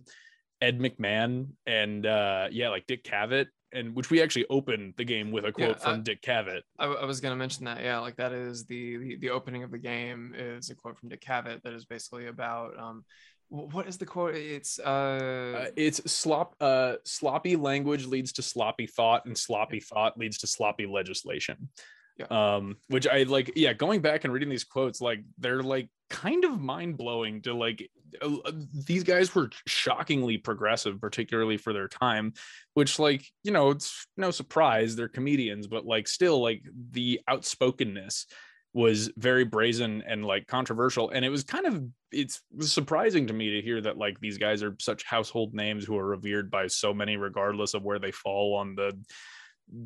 [0.60, 5.30] Ed McMahon and uh yeah, like Dick Cavett, and which we actually opened the game
[5.30, 6.62] with a quote Yeah, I- from Dick Cavett.
[6.78, 7.82] I, I was going to mention that.
[7.82, 11.08] Yeah, like that is the, the the opening of the game is a quote from
[11.08, 13.04] Dick Cavett that is basically about um,
[13.50, 14.34] what is the quote?
[14.34, 20.18] It's uh, Uh, it's slop uh sloppy language leads to sloppy thought and sloppy thought
[20.18, 21.70] leads to sloppy legislation
[22.18, 22.26] Yeah.
[22.56, 26.44] um which i like yeah going back and reading these quotes like they're like kind
[26.44, 27.88] of mind-blowing to like
[28.22, 28.52] Uh,
[28.86, 32.32] these guys were shockingly progressive particularly for their time
[32.74, 38.26] which like you know it's no surprise they're comedians but like still like the outspokenness
[38.74, 41.10] was very brazen and like controversial.
[41.10, 41.82] And it was kind of
[42.12, 45.96] it's surprising to me to hear that like these guys are such household names who
[45.96, 48.96] are revered by so many regardless of where they fall on the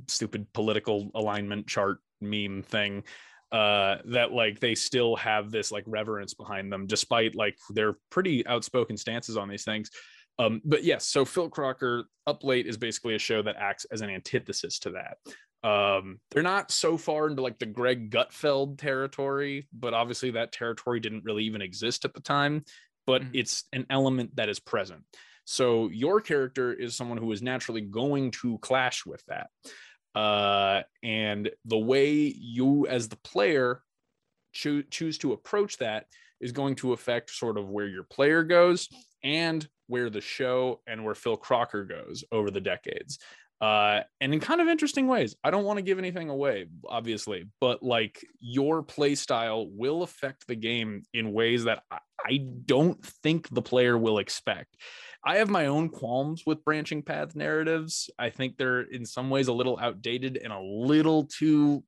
[0.09, 3.03] stupid political alignment chart meme thing
[3.53, 8.47] uh that like they still have this like reverence behind them despite like their pretty
[8.47, 9.91] outspoken stances on these things.
[10.39, 14.01] Um but yes so phil crocker up late is basically a show that acts as
[14.01, 15.19] an antithesis to that.
[15.69, 20.99] Um they're not so far into like the greg gutfeld territory but obviously that territory
[20.99, 22.65] didn't really even exist at the time
[23.07, 23.31] but Mhm.
[23.35, 25.05] it's an element that is present.
[25.45, 29.49] So your character is someone who is naturally going to clash with that
[30.15, 33.83] uh and the way you as the player
[34.53, 36.07] choo- choose to approach that
[36.41, 38.89] is going to affect sort of where your player goes
[39.23, 43.19] and where the show and where phil crocker goes over the decades
[43.63, 45.37] uh, and in kind of interesting ways.
[45.45, 50.49] I don't want to give anything away, obviously, but like your play style will affect
[50.49, 54.77] the game in ways that I, I don't think the player will expect.
[55.25, 58.11] I have my own qualms with branching path narratives.
[58.19, 61.85] I think they're in some ways a little outdated and a little too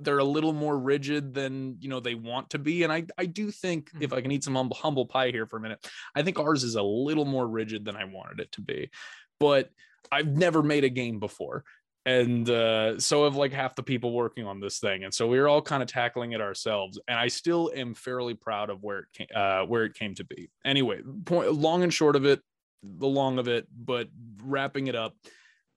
[0.00, 3.24] they're a little more rigid than you know they want to be and i i
[3.24, 4.02] do think mm-hmm.
[4.02, 5.86] if i can eat some humble, humble pie here for a minute
[6.16, 8.90] i think ours is a little more rigid than i wanted it to be
[9.38, 9.70] but
[10.12, 11.64] I've never made a game before.
[12.06, 15.38] And uh, so have like half the people working on this thing, and so we
[15.38, 16.98] are all kind of tackling it ourselves.
[17.06, 20.24] And I still am fairly proud of where it came, uh, where it came to
[20.24, 20.50] be.
[20.64, 22.40] Anyway, point long and short of it,
[22.82, 24.08] the long of it, but
[24.42, 25.14] wrapping it up,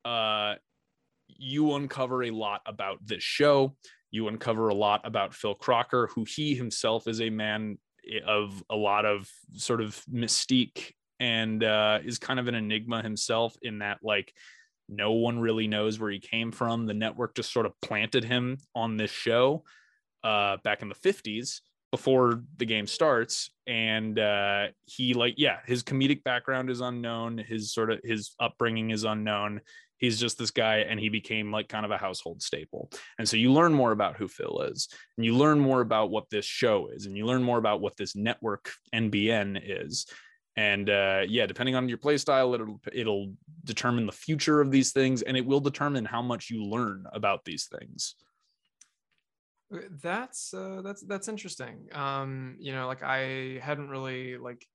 [0.06, 0.56] uh,
[1.28, 3.76] you uncover a lot about this show.
[4.10, 7.80] You uncover a lot about Phil Crocker, who he himself is a man
[8.26, 13.56] of a lot of sort of mystique and uh, is kind of an enigma himself
[13.62, 14.34] in that like
[14.90, 16.86] no one really knows where he came from.
[16.86, 19.64] The network just sort of planted him on this show
[20.24, 21.62] uh, back in the 50s
[21.92, 23.52] before the game starts.
[23.68, 27.38] And uh, he like yeah his comedic background is unknown.
[27.38, 29.62] His sort of his upbringing is unknown.
[29.98, 32.90] He's just this guy and he became like kind of a household staple.
[33.20, 36.30] And so you learn more about who phil is and you learn more about what
[36.30, 40.06] this show is and you learn more about what this network nbn is
[40.56, 43.34] and uh, yeah depending on your play style it'll it'll
[43.64, 47.44] determine the future of these things and it will determine how much you learn about
[47.46, 48.16] these things.
[49.74, 51.88] Uh, that's uh, that's that's interesting.
[51.94, 54.66] Um you know like i hadn't really like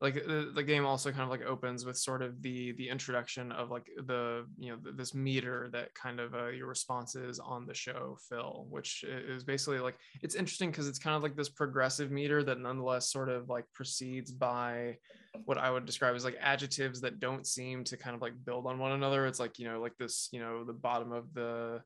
[0.00, 3.50] like the, the game also kind of like opens with sort of the the introduction
[3.52, 7.74] of like the you know this meter that kind of uh, your responses on the
[7.74, 12.10] show fill which is basically like it's interesting because it's kind of like this progressive
[12.10, 14.96] meter that nonetheless sort of like proceeds by
[15.44, 18.66] what i would describe as like adjectives that don't seem to kind of like build
[18.66, 19.26] on one another.
[19.26, 21.80] It's like you know like this you know the bottom of the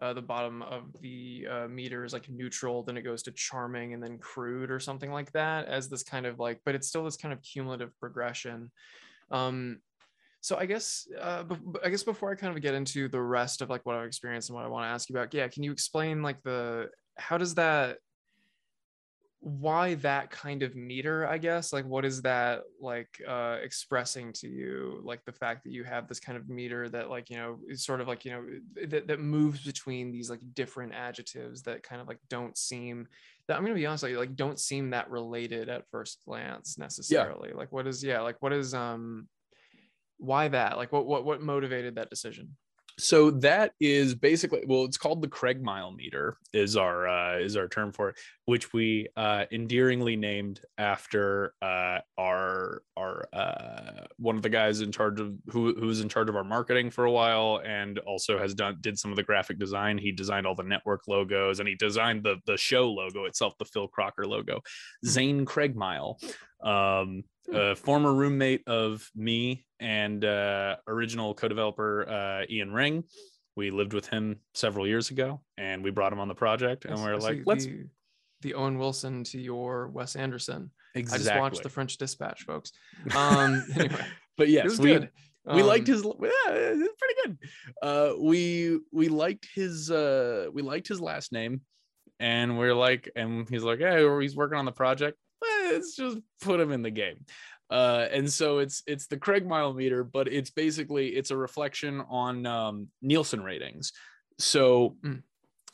[0.00, 3.94] uh, the bottom of the uh, meter is like neutral, then it goes to charming
[3.94, 7.04] and then crude or something like that as this kind of like, but it's still
[7.04, 8.70] this kind of cumulative progression.
[9.30, 9.78] Um,
[10.40, 11.44] so I guess, uh,
[11.84, 14.48] I guess before I kind of get into the rest of like what I've experienced
[14.48, 17.38] and what I want to ask you about, yeah, can you explain like the, how
[17.38, 17.98] does that
[19.44, 21.72] why that kind of meter i guess?
[21.72, 25.00] Like what is that like uh expressing to you?
[25.02, 27.84] Like the fact that you have this kind of meter that like you know is
[27.84, 28.44] sort of like you know
[28.86, 33.08] that, that moves between these like different adjectives that kind of like don't seem
[33.48, 37.48] that i'm gonna be honest like, like don't seem that related at first glance necessarily.
[37.48, 37.56] Yeah.
[37.56, 39.26] like what is yeah like what is um
[40.22, 40.76] why that?
[40.76, 42.56] Like what what what motivated that decision
[43.02, 47.56] so that is basically well it's called the craig mile meter is our uh, is
[47.56, 54.36] our term for it which we uh, endearingly named after uh, our our uh, one
[54.36, 57.10] of the guys in charge of who who's in charge of our marketing for a
[57.10, 60.62] while and also has done did some of the graphic design he designed all the
[60.62, 64.60] network logos and he designed the the show logo itself the phil crocker logo
[65.02, 65.08] hmm.
[65.08, 66.18] zane craig mile
[66.62, 67.56] um, hmm.
[67.56, 73.04] a former roommate of me and uh, original co-developer uh, Ian Ring.
[73.56, 76.86] We lived with him several years ago, and we brought him on the project.
[76.86, 77.84] And we are like, let's the,
[78.40, 80.70] the, Owen Wilson to your Wes Anderson.
[80.94, 81.28] Exactly.
[81.28, 82.72] I just watched the French Dispatch, folks.
[83.14, 84.06] Um, anyway,
[84.38, 85.10] but yes, we good.
[85.44, 86.02] we um, liked his.
[86.02, 87.38] Yeah, it's pretty good.
[87.82, 89.90] Uh, we we liked his.
[89.90, 91.60] Uh, we liked his last name,
[92.20, 95.18] and we're like, and he's like, yeah, he's working on the project.
[95.42, 97.24] Let's just put him in the game.
[97.72, 102.02] Uh, and so it's it's the Craig mile meter, but it's basically it's a reflection
[102.10, 103.92] on um, Nielsen ratings.
[104.38, 105.22] So mm.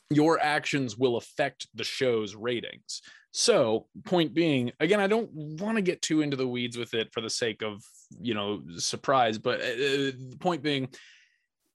[0.09, 3.01] your actions will affect the show's ratings.
[3.31, 7.11] So point being, again, I don't want to get too into the weeds with it
[7.11, 7.83] for the sake of
[8.17, 10.87] you know surprise, but uh, uh the point being,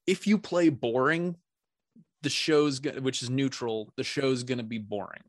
[0.06, 1.36] if you play boring,
[2.22, 5.22] the show's which is neutral, the show's going to be boring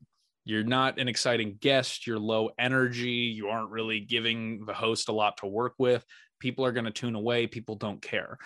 [0.45, 5.11] you're not an exciting guest you're low energy you aren't really giving the host a
[5.11, 6.05] lot to work with
[6.39, 8.37] people are going to tune away people don't care.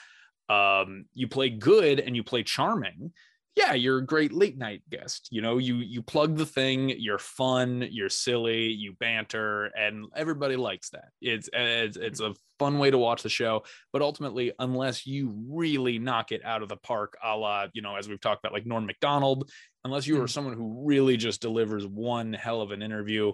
[0.49, 3.11] Um, you play good and you play charming
[3.55, 7.17] yeah you're a great late night guest you know you you plug the thing you're
[7.17, 12.91] fun you're silly you banter and everybody likes that it's it's, it's a fun way
[12.91, 17.17] to watch the show but ultimately unless you really knock it out of the park
[17.23, 19.49] a la you know as we've talked about like norm macdonald
[19.83, 20.29] unless you are mm.
[20.29, 23.31] someone who really just delivers one hell of an interview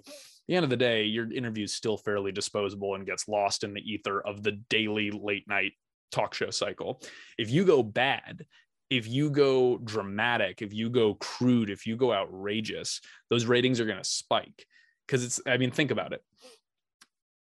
[0.47, 3.73] the end of the day your interview is still fairly disposable and gets lost in
[3.73, 5.73] the ether of the daily late night
[6.11, 7.01] talk show cycle
[7.37, 8.45] if you go bad
[8.89, 13.85] if you go dramatic, if you go crude, if you go outrageous, those ratings are
[13.85, 14.65] going to spike.
[15.05, 16.23] Because it's, I mean, think about it.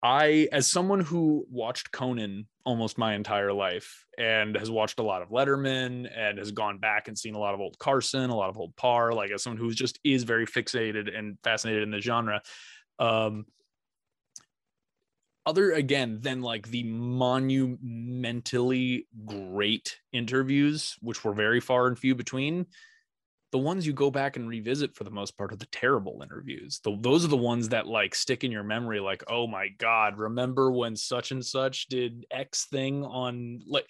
[0.01, 5.21] I, as someone who watched Conan almost my entire life and has watched a lot
[5.21, 8.49] of Letterman and has gone back and seen a lot of old Carson, a lot
[8.49, 11.99] of old Paar, like as someone who just is very fixated and fascinated in the
[11.99, 12.41] genre,
[12.99, 13.45] um,
[15.49, 22.67] other again than like the monumentally great interviews, which were very far and few between,
[23.51, 26.79] the ones you go back and revisit for the most part are the terrible interviews.
[26.83, 30.19] The, those are the ones that like stick in your memory, like, oh my God,
[30.19, 33.89] remember when such and such did X thing on like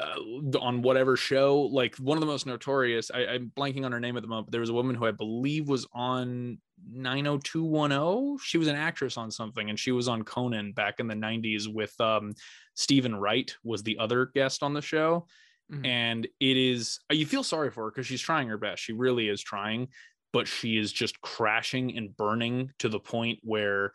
[0.00, 1.60] uh, on whatever show?
[1.60, 4.46] Like one of the most notorious, I, I'm blanking on her name at the moment,
[4.46, 6.58] but there was a woman who I believe was on
[6.92, 8.38] 90210.
[8.42, 11.72] She was an actress on something and she was on Conan back in the 90s
[11.72, 12.34] with um
[12.74, 15.26] Steven Wright was the other guest on the show
[15.72, 15.86] Mhm.
[15.86, 19.28] and it is you feel sorry for her because she's trying her best she really
[19.28, 19.86] is trying
[20.32, 23.92] but she is just crashing and burning to the point where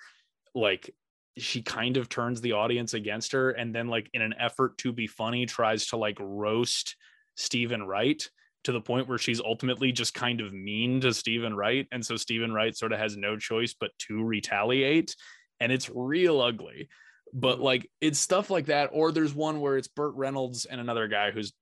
[0.53, 0.89] like
[1.38, 4.93] she kind of turns the audience against her and then like in an effort to
[4.93, 6.95] be funny tries to like roast
[7.36, 8.27] Steven Wright
[8.63, 11.88] to the point where she's ultimately just kind of mean to Steven Wright.
[11.91, 15.15] And so Steven Wright sort of has no choice but to retaliate
[15.59, 16.89] and it's real ugly.
[17.33, 17.63] But mm.
[17.63, 21.31] like it's stuff like that or there's one where it's Burt Reynolds and another guy
[21.31, 21.53] who's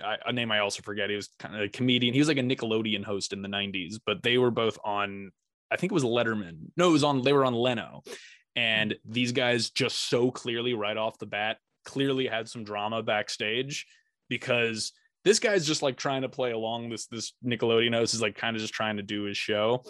[0.00, 1.08] a name I also forget.
[1.08, 2.14] He was kind of a comedian.
[2.14, 5.30] He was like a Nickelodeon host in the 90s but they were both on
[5.70, 6.72] I think it was Letterman.
[6.76, 8.02] No it was on they were on Leno
[8.56, 13.86] and these guys just so clearly right off the bat clearly had some drama backstage
[14.28, 14.92] because
[15.24, 18.56] this guy's just like trying to play along this this Nickelodeon host is like kind
[18.56, 19.84] of just trying to do his show.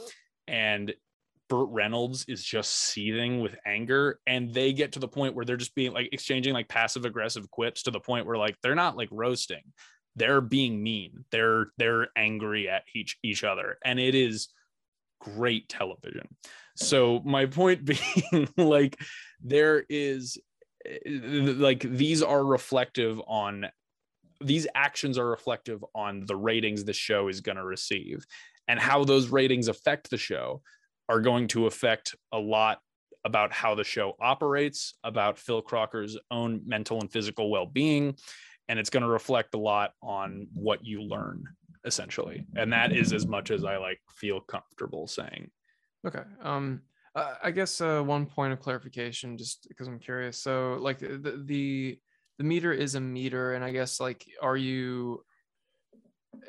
[0.48, 0.92] And
[1.48, 4.20] Burt Reynolds is just seething with anger.
[4.26, 7.50] And they get to the point where they're just being like exchanging like passive aggressive
[7.50, 9.62] quips to the point where like they're not like roasting.
[10.16, 11.24] They're being mean.
[11.30, 13.78] They're they're angry at each each other.
[13.84, 14.48] And it is
[15.20, 16.26] great television
[16.80, 17.84] so my point
[18.32, 18.98] being like
[19.42, 20.38] there is
[21.06, 23.66] like these are reflective on
[24.42, 28.24] these actions are reflective on the ratings the show is going to receive
[28.68, 30.62] and how those ratings affect the show
[31.08, 32.78] are going to affect a lot
[33.24, 38.16] about how the show operates, about Phil Crocker's own mental and physical well being.
[38.68, 41.44] And it's going to reflect a lot on what you learn,
[41.84, 42.46] essentially.
[42.56, 45.50] And that is as much as I like feel comfortable saying.
[46.06, 46.22] Okay.
[46.42, 46.82] Um,
[47.14, 50.40] I guess uh, one point of clarification, just because I'm curious.
[50.40, 51.98] So, like the, the
[52.38, 55.24] the meter is a meter, and I guess like, are you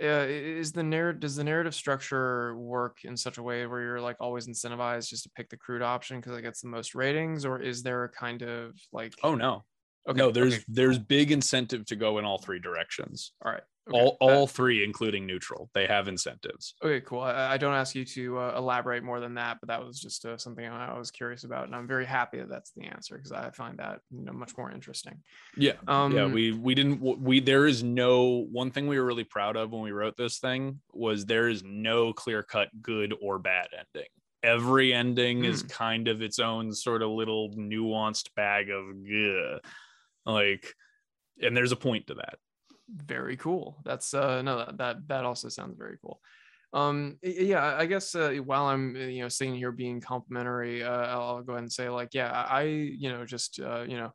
[0.02, 4.02] uh, is the narrative does the narrative structure work in such a way where you're
[4.02, 7.46] like always incentivized just to pick the crude option because it gets the most ratings
[7.46, 9.64] or is there a kind of like Oh no.
[10.08, 13.34] okay, no, there's okay, there's big incentive to go in all three directions.
[13.44, 15.70] all right okay, all that- all three, including neutral.
[15.74, 16.76] They have incentives.
[16.84, 19.84] okay cool I, I don't ask you to uh, elaborate more than that but that
[19.86, 22.84] was just uh, something i was curious about and i'm very happy that that's the
[22.86, 25.22] answer because i find that you know much more interesting
[25.58, 25.74] Yeah.
[25.88, 29.56] um yeah we we didn't we there is no one thing we were really proud
[29.56, 33.68] of when we wrote this thing was there is no clear cut good or bad
[33.74, 34.10] ending
[34.44, 39.58] every ending is kind of its own sort of little nuanced bag of yeah
[40.26, 40.74] like
[41.42, 42.38] and there's a point to that
[42.96, 43.78] very cool.
[43.86, 46.22] That's uh no that that, that also sounds very cool.
[46.74, 51.06] Um yeah i guess uh, while i'm uh, you know sitting here being complimentary uh,
[51.08, 54.14] i'll I'll go ahead and say like yeah i you know just uh, you know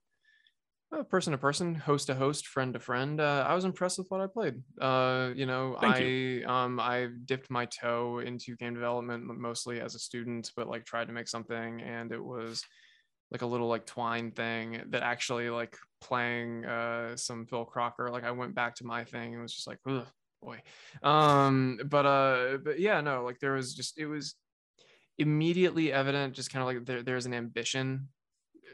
[0.91, 4.11] uh, person to person host to host friend to friend uh, i was impressed with
[4.11, 4.55] what i played.
[4.81, 9.95] Uh you know Thank i um i dipped my toe into game development mostly as
[9.95, 12.65] a student but like tried to make something and it was
[13.31, 18.25] like a little like twine thing that actually like playing uh some Phil Crocker like
[18.25, 20.07] I went back to my thing and was just like Ugh,
[20.43, 20.61] boy.
[21.03, 24.35] Um but uh but yeah no like there was just it was
[25.19, 28.09] immediately evident just kind of like there, there's an ambition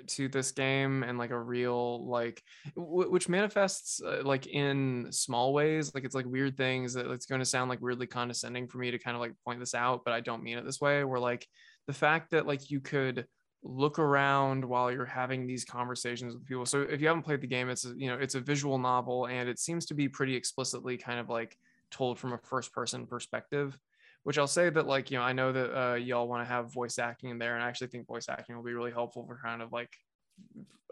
[0.07, 2.43] to this game and like a real like
[2.77, 5.95] w- which manifests uh, like in small ways.
[5.95, 8.91] Like it's like weird things that it's going to sound like weirdly condescending for me
[8.91, 11.05] to kind of like point this out but I don't mean it this way.
[11.05, 11.47] Where like
[11.87, 13.27] the fact that like you could
[13.63, 16.67] look around while you're having these conversations with people.
[16.67, 19.27] So if you haven't played the game, it's a, you know it's a visual novel
[19.27, 21.57] and it seems to be pretty explicitly kind of like
[21.91, 23.79] told from a first person perspective.
[24.25, 26.73] Which I'll say that like you know I know that uh, y'all want to have
[26.73, 29.39] voice acting in there, and I actually think voice acting will be really helpful for
[29.43, 29.91] kind of like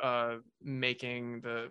[0.02, 1.70] uh, making the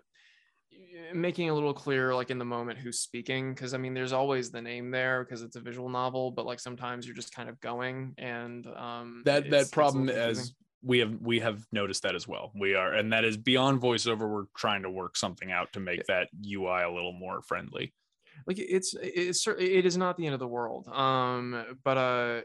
[1.12, 4.50] making a little clearer like in the moment who's speaking because i mean there's always
[4.50, 7.60] the name there because it's a visual novel but like sometimes you're just kind of
[7.60, 12.50] going and um that that problem as we have we have noticed that as well
[12.54, 16.04] we are and that is beyond voiceover we're trying to work something out to make
[16.06, 17.92] that ui a little more friendly
[18.46, 22.40] like it's it's it is not the end of the world um but uh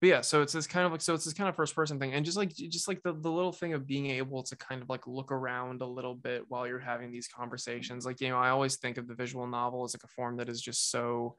[0.00, 1.98] but yeah, so it's this kind of like so it's this kind of first person
[1.98, 4.80] thing, and just like just like the, the little thing of being able to kind
[4.80, 8.06] of like look around a little bit while you're having these conversations.
[8.06, 10.48] Like you know, I always think of the visual novel as like a form that
[10.48, 11.34] is just so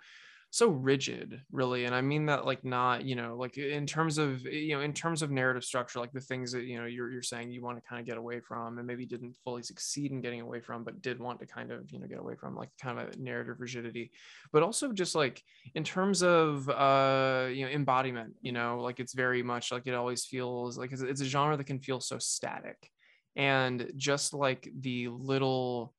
[0.51, 4.41] so rigid really and i mean that like not you know like in terms of
[4.41, 7.21] you know in terms of narrative structure like the things that you know you're, you're
[7.21, 10.21] saying you want to kind of get away from and maybe didn't fully succeed in
[10.21, 12.69] getting away from but did want to kind of you know get away from like
[12.81, 14.11] kind of narrative rigidity.
[14.51, 15.43] But also just like
[15.75, 19.93] in terms of uh you know embodiment you know like it's very much like it
[19.93, 22.89] always feels like it's, it's a genre that can feel so static.
[23.35, 25.93] And just like the little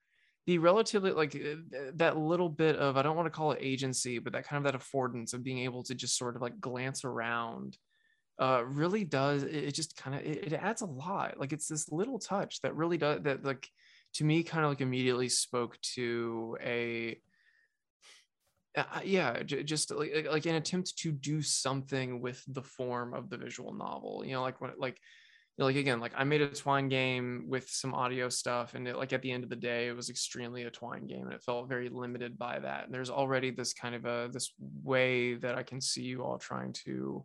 [0.47, 4.18] the relatively like uh, that little bit of i don't want to call it agency
[4.18, 7.05] but that kind of that affordance of being able to just sort of like glance
[7.05, 7.76] around
[8.41, 11.38] uh really does it just kind of it, it adds a lot.
[11.38, 13.68] Like it's this little touch that really does that like
[14.14, 17.20] to me kind of like immediately spoke to a
[18.76, 23.28] uh, yeah j- just like, like an attempt to do something with the form of
[23.28, 24.99] the visual novel you know like when like
[25.64, 29.12] like again like i made a twine game with some audio stuff and it, like
[29.12, 31.68] at the end of the day it was extremely a twine game and it felt
[31.68, 34.52] very limited by that and there's already this kind of a this
[34.82, 37.24] way that i can see you all trying to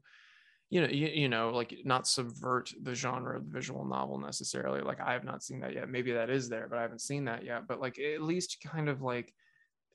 [0.69, 4.81] you know you, you know like not subvert the genre of the visual novel necessarily
[4.81, 7.25] like i have not seen that yet maybe that is there but i haven't seen
[7.25, 9.33] that yet but like at least kind of like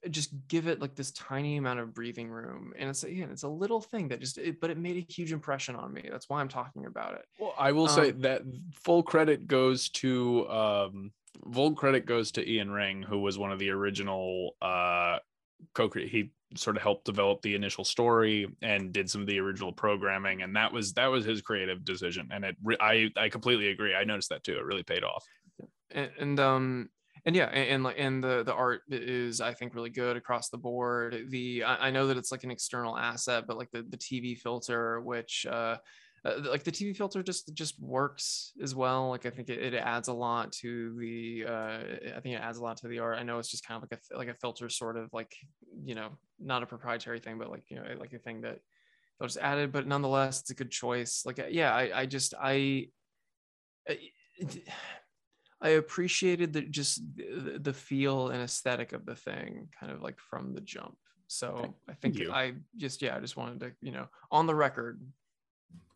[0.09, 3.49] just give it like this tiny amount of breathing room and it's again it's a
[3.49, 6.41] little thing that just it, but it made a huge impression on me that's why
[6.41, 7.25] i'm talking about it.
[7.39, 8.43] Well i will um, say that
[8.73, 11.13] full credit goes to um
[11.53, 15.19] full credit goes to ian ring who was one of the original uh
[15.75, 19.73] co he sort of helped develop the initial story and did some of the original
[19.73, 23.95] programming and that was that was his creative decision and it i i completely agree
[23.95, 25.25] i noticed that too it really paid off.
[25.91, 26.89] And, and um
[27.25, 30.59] and yeah and like and, the the art is i think really good across the
[30.59, 33.97] board the I, I, know that it's like an external asset but like the the
[33.97, 35.77] tv filter which uh,
[36.25, 39.09] uh like the TV filter just just works as well.
[39.09, 41.47] Like I think it, it adds a lot to the.
[41.49, 43.19] Uh, I think it adds a lot to the art.
[43.19, 45.35] I know it's just kind of like a like a filter, sort of like
[45.83, 48.59] you know not a proprietary thing, but like you know like a thing that
[49.19, 49.73] was added.
[49.73, 51.23] But nonetheless, it's a good choice.
[51.25, 52.89] Like yeah, I I just I.
[53.87, 54.69] It,
[55.63, 60.19] I appreciated the just the, the feel and aesthetic of the thing, kind of like
[60.19, 60.97] from the jump.
[61.27, 65.01] So I think I just yeah, I just wanted to you know on the record.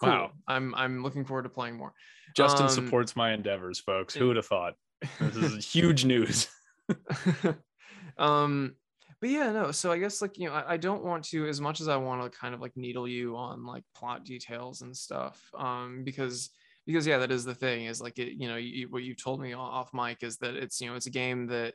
[0.01, 0.11] Cool.
[0.11, 1.93] Wow, I'm I'm looking forward to playing more.
[2.37, 4.15] Justin um, supports my endeavors, folks.
[4.15, 4.75] Who would have thought?
[5.21, 6.49] This is huge news.
[8.19, 8.77] um,
[9.21, 9.73] but yeah, no.
[9.73, 11.97] So I guess like you know, I, I don't want to as much as I
[11.97, 16.51] want to kind of like needle you on like plot details and stuff, um, because
[16.87, 19.41] because yeah that is the thing is like it you know you, what you told
[19.41, 21.75] me off mic is that it's you know it's a game that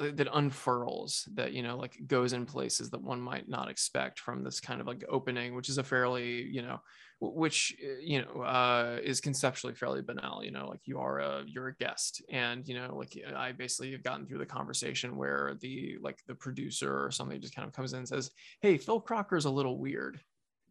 [0.00, 4.18] uh, that unfurls that you know like goes in places that one might not expect
[4.18, 6.80] from this kind of like opening which is a fairly you know
[7.20, 11.44] which uh, you know uh is conceptually fairly banal you know like you are a
[11.46, 15.54] you're a guest and you know like i basically have gotten through the conversation where
[15.60, 18.30] the like the producer or something just kind of comes in and says
[18.62, 20.20] hey phil crocker's a little weird.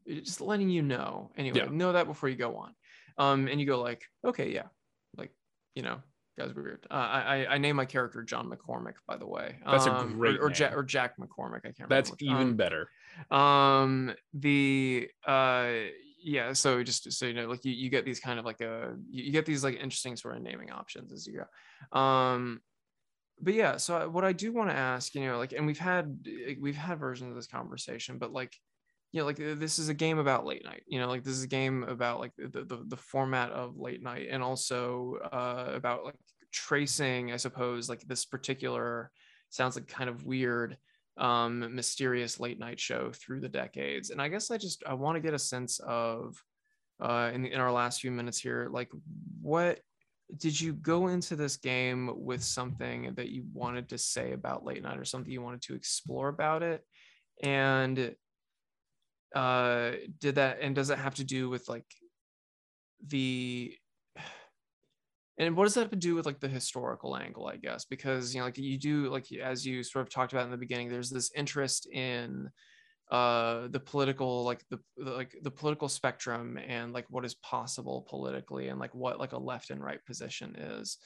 [0.07, 1.29] Just letting you know.
[1.37, 1.67] Anyway yeah.
[1.69, 2.73] know that before you go on
[3.19, 4.67] um, and you go like, okay, yeah,
[5.17, 5.31] like
[5.75, 5.99] you know,
[6.39, 6.87] guys weird.
[6.89, 9.57] Uh, I I name my character John McCormick, by the way.
[9.65, 11.59] That's um, a great or, or, Jack, or Jack McCormick.
[11.59, 11.79] I can't.
[11.79, 11.95] Remember.
[11.95, 12.89] That's even um, better.
[13.29, 15.71] Um, the uh,
[16.23, 16.53] yeah.
[16.53, 19.31] So just so you know, like you, you get these kind of like a you
[19.31, 21.99] get these like interesting sort of naming options as you go.
[21.99, 22.61] Um,
[23.41, 23.77] but yeah.
[23.77, 26.25] So what I do want to ask, you know, like, and we've had
[26.59, 28.55] we've had versions of this conversation, but like
[29.11, 31.33] you know like uh, this is a game about late night you know like this
[31.33, 35.71] is a game about like the the, the format of late night and also uh,
[35.73, 36.15] about like
[36.51, 39.11] tracing i suppose like this particular
[39.49, 40.77] sounds like kind of weird
[41.17, 44.09] um mysterious late night show through the decades.
[44.09, 46.41] And i guess i just i want to get a sense of
[47.01, 48.89] uh in, in our last few minutes here like
[49.41, 49.79] what
[50.37, 54.83] did you go into this game with something that you wanted to say about late
[54.83, 56.85] night or something you wanted to explore about it?
[57.41, 58.15] And
[59.35, 61.85] uh did that and does that have to do with like
[63.07, 63.73] the
[65.37, 67.85] and what does that have to do with like the historical angle i guess?
[67.85, 70.57] Because you know like you do like as you sort of talked about in the
[70.57, 72.49] beginning there's this interest in
[73.11, 78.05] uh the political like the, the like the political spectrum and like what is possible
[78.07, 80.97] politically and like what like a left and right position is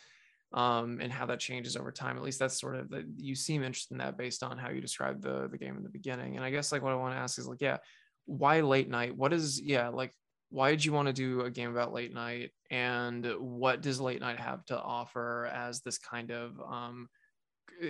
[0.54, 2.18] um and how that changes over time.
[2.18, 4.82] At least that's sort of that you seem interested in that based on how you
[4.82, 6.36] described the the game in the beginning.
[6.36, 7.78] And i guess like what i want to ask is like yeah
[8.26, 9.16] why late night?
[9.16, 10.14] What is yeah like
[10.54, 14.22] why did you want to do a game about late night and what does late
[14.22, 17.10] night have to offer as this kind of um,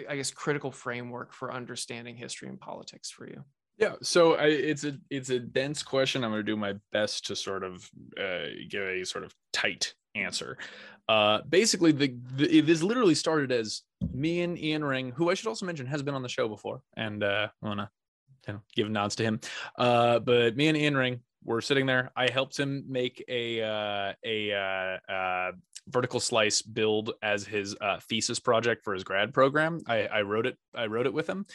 [0.10, 3.44] i guess critical framework for understanding history and politics for you
[3.78, 6.24] Yeah, so I, it's a it's a dense question.
[6.24, 9.96] I'm going to do my best to sort of uh, give a sort of tight
[10.14, 10.58] answer.
[11.10, 13.82] Uh, basically, the, the this literally started as
[14.14, 16.82] me and Ian Ring, who I should also mention has been on the show before,
[16.96, 17.90] and uh, I want to
[18.48, 19.40] you know, give nods to him.
[19.78, 22.12] Uh, but me and Ian Ring were sitting there.
[22.16, 25.52] I helped him make a uh, a uh, uh,
[25.88, 29.82] vertical slice build as his uh, thesis project for his grad program.
[29.88, 30.58] I, I wrote it.
[30.74, 31.46] I wrote it with him,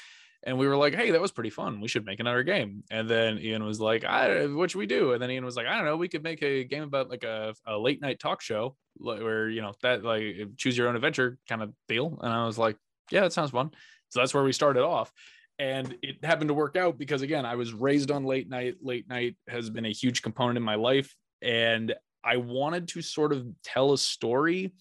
[0.43, 1.81] and we were like, "Hey, that was pretty fun.
[1.81, 5.13] We should make another game." And then Ian was like, "I, what should we do?"
[5.13, 5.97] And then Ian was like, "I don't know.
[5.97, 9.63] We could make a game about like a, a late night talk show where you
[9.63, 12.77] know that like choose your own adventure kind of deal." And I was like,
[13.11, 13.71] "Yeah, that sounds fun."
[14.11, 15.13] So that's where we started off
[15.59, 18.77] and it happened to work out because again i was raised on late night.
[18.83, 21.15] Late night has been a huge component in my life.
[21.43, 21.95] And
[22.25, 24.73] i wanted to sort of tell a story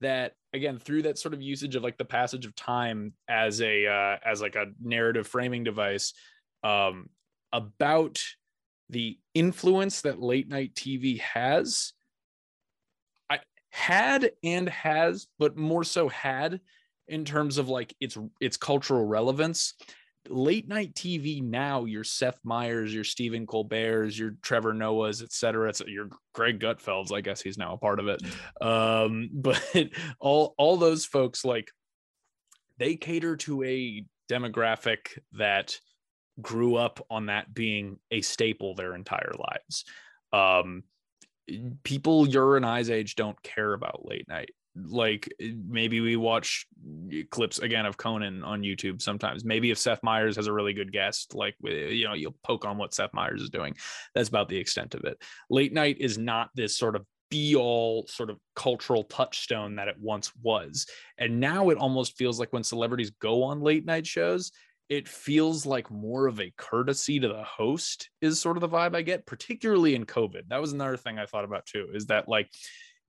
[0.00, 3.86] that again through that sort of usage of like the passage of time as a
[3.86, 6.12] uh, as like a narrative framing device
[6.64, 7.08] um
[7.52, 8.22] about
[8.90, 11.92] the influence that late night tv has
[13.30, 13.38] i
[13.70, 16.60] had and has but more so had
[17.08, 19.74] in terms of like its its cultural relevance
[20.28, 25.68] late night TV now, your Seth Meyers, your Stephen Colbert's, your Trevor Noah's, et cetera,
[25.68, 28.22] it's your Greg Gutfeld's, I guess he's now a part of it.
[28.60, 29.62] Um, but
[30.20, 31.70] all all those folks like
[32.78, 35.78] they cater to a demographic that
[36.40, 39.84] grew up on that being a staple their entire lives.
[40.32, 40.84] Um,
[41.82, 46.66] people your and I's age don't care about late night like eh, maybe we watch
[47.30, 49.44] clips again of Conan on YouTube sometimes.
[49.44, 52.78] Maybe if Seth Meyers has a really good guest, like you know, you'll poke on
[52.78, 53.74] what Seth Meyers is doing.
[54.14, 55.22] That's about the extent of it.
[55.50, 59.96] Late night is not this sort of be all sort of cultural touchstone that it
[59.98, 60.86] once was.
[61.16, 64.52] And now it almost feels like when celebrities go on late night shows,
[64.90, 68.94] it feels like more of a courtesy to the host is sort of the vibe
[68.94, 70.48] I get, particularly in COVID.
[70.48, 72.50] That was another thing I thought about too, is that like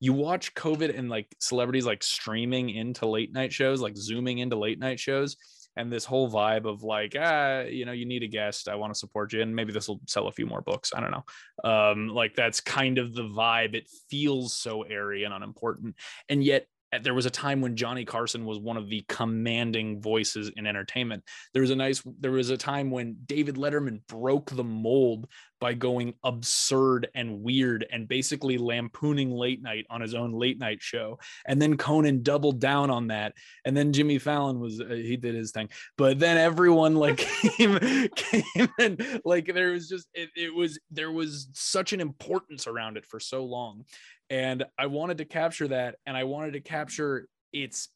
[0.04, 4.58] you watch COVID and like celebrities like streaming into late night shows, like zooming into
[4.58, 5.38] late night shows,
[5.78, 8.68] and this whole vibe of like, ah, you know, you need a guest.
[8.68, 10.91] I want to support you, and maybe this will sell a few more books.
[10.93, 11.24] I don't know.
[11.64, 13.76] Um, like that's kind of the vibe.
[13.76, 15.95] It feels so airy and unimportant,
[16.28, 16.68] and yet
[17.01, 21.24] there was a time when Johnny Carson was one of the commanding voices in entertainment.
[21.54, 25.28] There was a nice there was a time when David Letterman broke the mold
[25.64, 30.82] by going absurd and weird and basically lampooning late night on his own late night
[30.82, 31.18] show.
[31.45, 33.34] And then Conan doubled down on that.
[33.64, 35.70] And then Jimmy Fallon was uh, he did his thing.
[35.97, 37.16] But then everyone like
[37.57, 37.80] came
[38.14, 42.97] came and like there was just it, it was there was such an importance around
[42.97, 43.86] it for so long
[44.30, 47.88] and I wanted to capture that and I wanted to capture its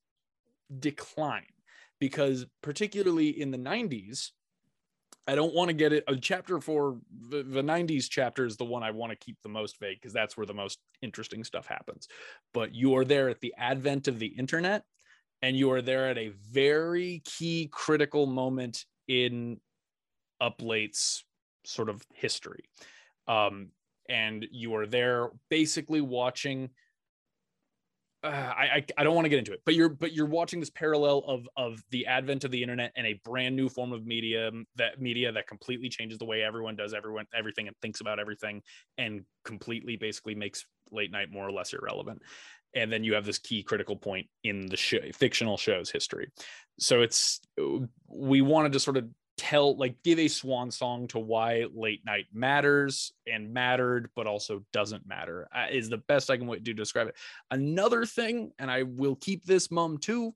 [0.80, 1.51] decline
[1.99, 4.30] because particularly in the 90s
[5.28, 6.97] I don't want to get it a chapter for
[7.30, 10.13] the, the 90s chapter is the one I want to keep the most vague because
[10.13, 12.07] that's where the most interesting stuff happens.
[12.53, 14.84] But you are there at the advent of the internet
[15.41, 19.59] and you are there at a very key critical moment in
[20.39, 21.25] up late's
[21.65, 22.63] sort of history.
[23.28, 23.69] Um,
[24.09, 26.69] and you are there basically watching
[28.24, 30.72] uh, I, I don't want to get into it, but you're but you're watching this
[30.72, 34.49] parallel of of the advent of the internet and a brand new form of media
[34.76, 38.61] that media that completely changes the way everyone does everyone everything and thinks about everything
[38.97, 42.22] and completely basically makes late night more or less irrelevant.
[42.74, 46.32] And then you have this key critical point in the show, fictional show's history.
[46.80, 47.39] So it's
[48.07, 49.05] we wanted to sort of
[49.38, 54.63] tell like give a swan song to why late night matters and mattered but also
[54.73, 57.15] doesn't matter uh, is the best i can do to describe it.
[57.51, 60.33] Another thing and i will keep this mum too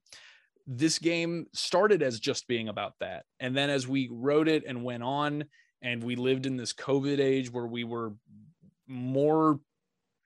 [0.67, 3.25] this game started as just being about that.
[3.39, 5.45] And then as we wrote it and went on
[5.81, 8.13] and we lived in this covid age where we were
[8.87, 9.59] more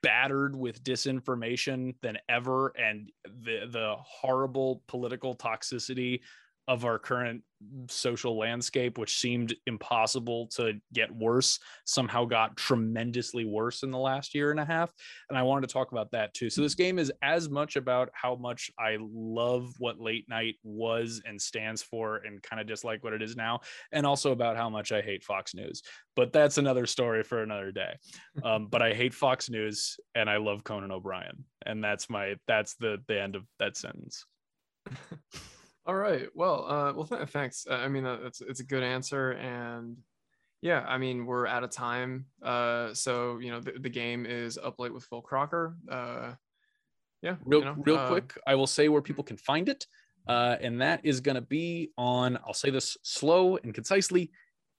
[0.03, 6.19] battered with disinformation than ever and the the horrible political toxicity
[6.67, 7.43] of our current
[7.89, 14.35] social landscape, which seemed impossible to get worse, somehow got tremendously worse in the last
[14.35, 14.91] year and a half.
[15.29, 16.49] And I wanted to talk about that too.
[16.49, 21.21] So, this game is as much about how much I love what late night was
[21.25, 23.61] and stands for and kind of dislike what it is now,
[23.91, 25.81] and also about how much I hate Fox News.
[26.15, 27.95] But that's another story for another day.
[28.43, 31.45] Um, but I hate Fox News and I love Conan O'Brien.
[31.65, 34.25] And that's my, that's the, the end of that sentence.
[35.87, 36.27] All right.
[36.33, 37.67] Well, uh, well, th- thanks.
[37.69, 39.97] Uh, I mean, uh, that's it's a good answer, and
[40.61, 42.25] yeah, I mean, we're out of time.
[42.41, 45.77] Uh, so you know, the, the game is up late with Phil Crocker.
[45.89, 46.33] Uh,
[47.21, 47.35] yeah.
[47.45, 49.85] Real, you know, real uh, quick, I will say where people can find it,
[50.27, 52.37] uh, and that is going to be on.
[52.45, 54.31] I'll say this slow and concisely.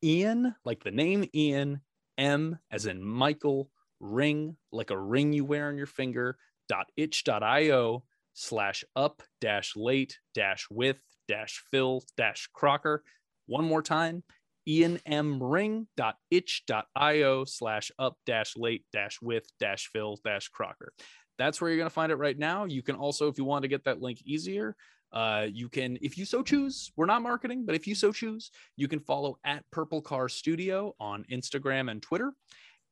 [0.02, 1.80] Ian, like the name Ian,
[2.18, 6.36] M as in Michael, ring, like a ring you wear on your finger,
[6.68, 8.02] dot itch.io
[8.38, 13.02] slash up dash late dash with dash Phil dash Crocker.
[13.46, 14.22] One more time,
[14.68, 20.92] Ian M ring dot itch.io slash up dash late dash with dash Phil dash Crocker.
[21.38, 22.64] That's where you're going to find it right now.
[22.66, 24.76] You can also, if you want to get that link easier,
[25.12, 28.50] uh, you can, if you so choose, we're not marketing, but if you so choose,
[28.76, 32.32] you can follow at Purple Car Studio on Instagram and Twitter.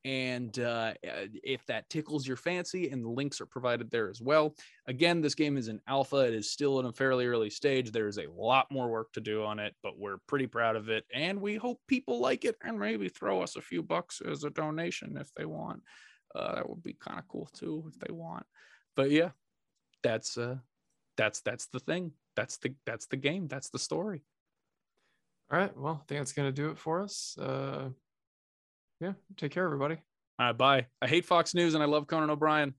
[0.05, 4.55] And uh, if that tickles your fancy, and the links are provided there as well.
[4.87, 6.19] Again, this game is in alpha.
[6.19, 7.91] It is still in a fairly early stage.
[7.91, 10.91] There is a lot more work to do on it, but we're pretty proud of
[10.91, 11.05] it.
[11.15, 14.51] And we hope people like it and maybe throw us a few bucks as a
[14.51, 15.83] donation if they want.
[16.35, 18.45] Uh, that would be kind of cool too if they want.
[18.97, 19.31] But yeah,
[20.03, 20.57] that's uh,
[21.17, 22.13] that's that's the thing.
[22.37, 23.49] That's the that's the game.
[23.49, 24.23] That's the story.
[25.51, 25.77] All right.
[25.77, 27.37] Well, I think that's gonna do it for us.
[27.39, 27.91] Uh,
[29.01, 29.13] yeah.
[29.37, 29.97] Take care, everybody.
[30.39, 30.57] All right.
[30.57, 30.87] Bye.
[31.01, 32.75] I hate Fox News and I love Conan O'Brien.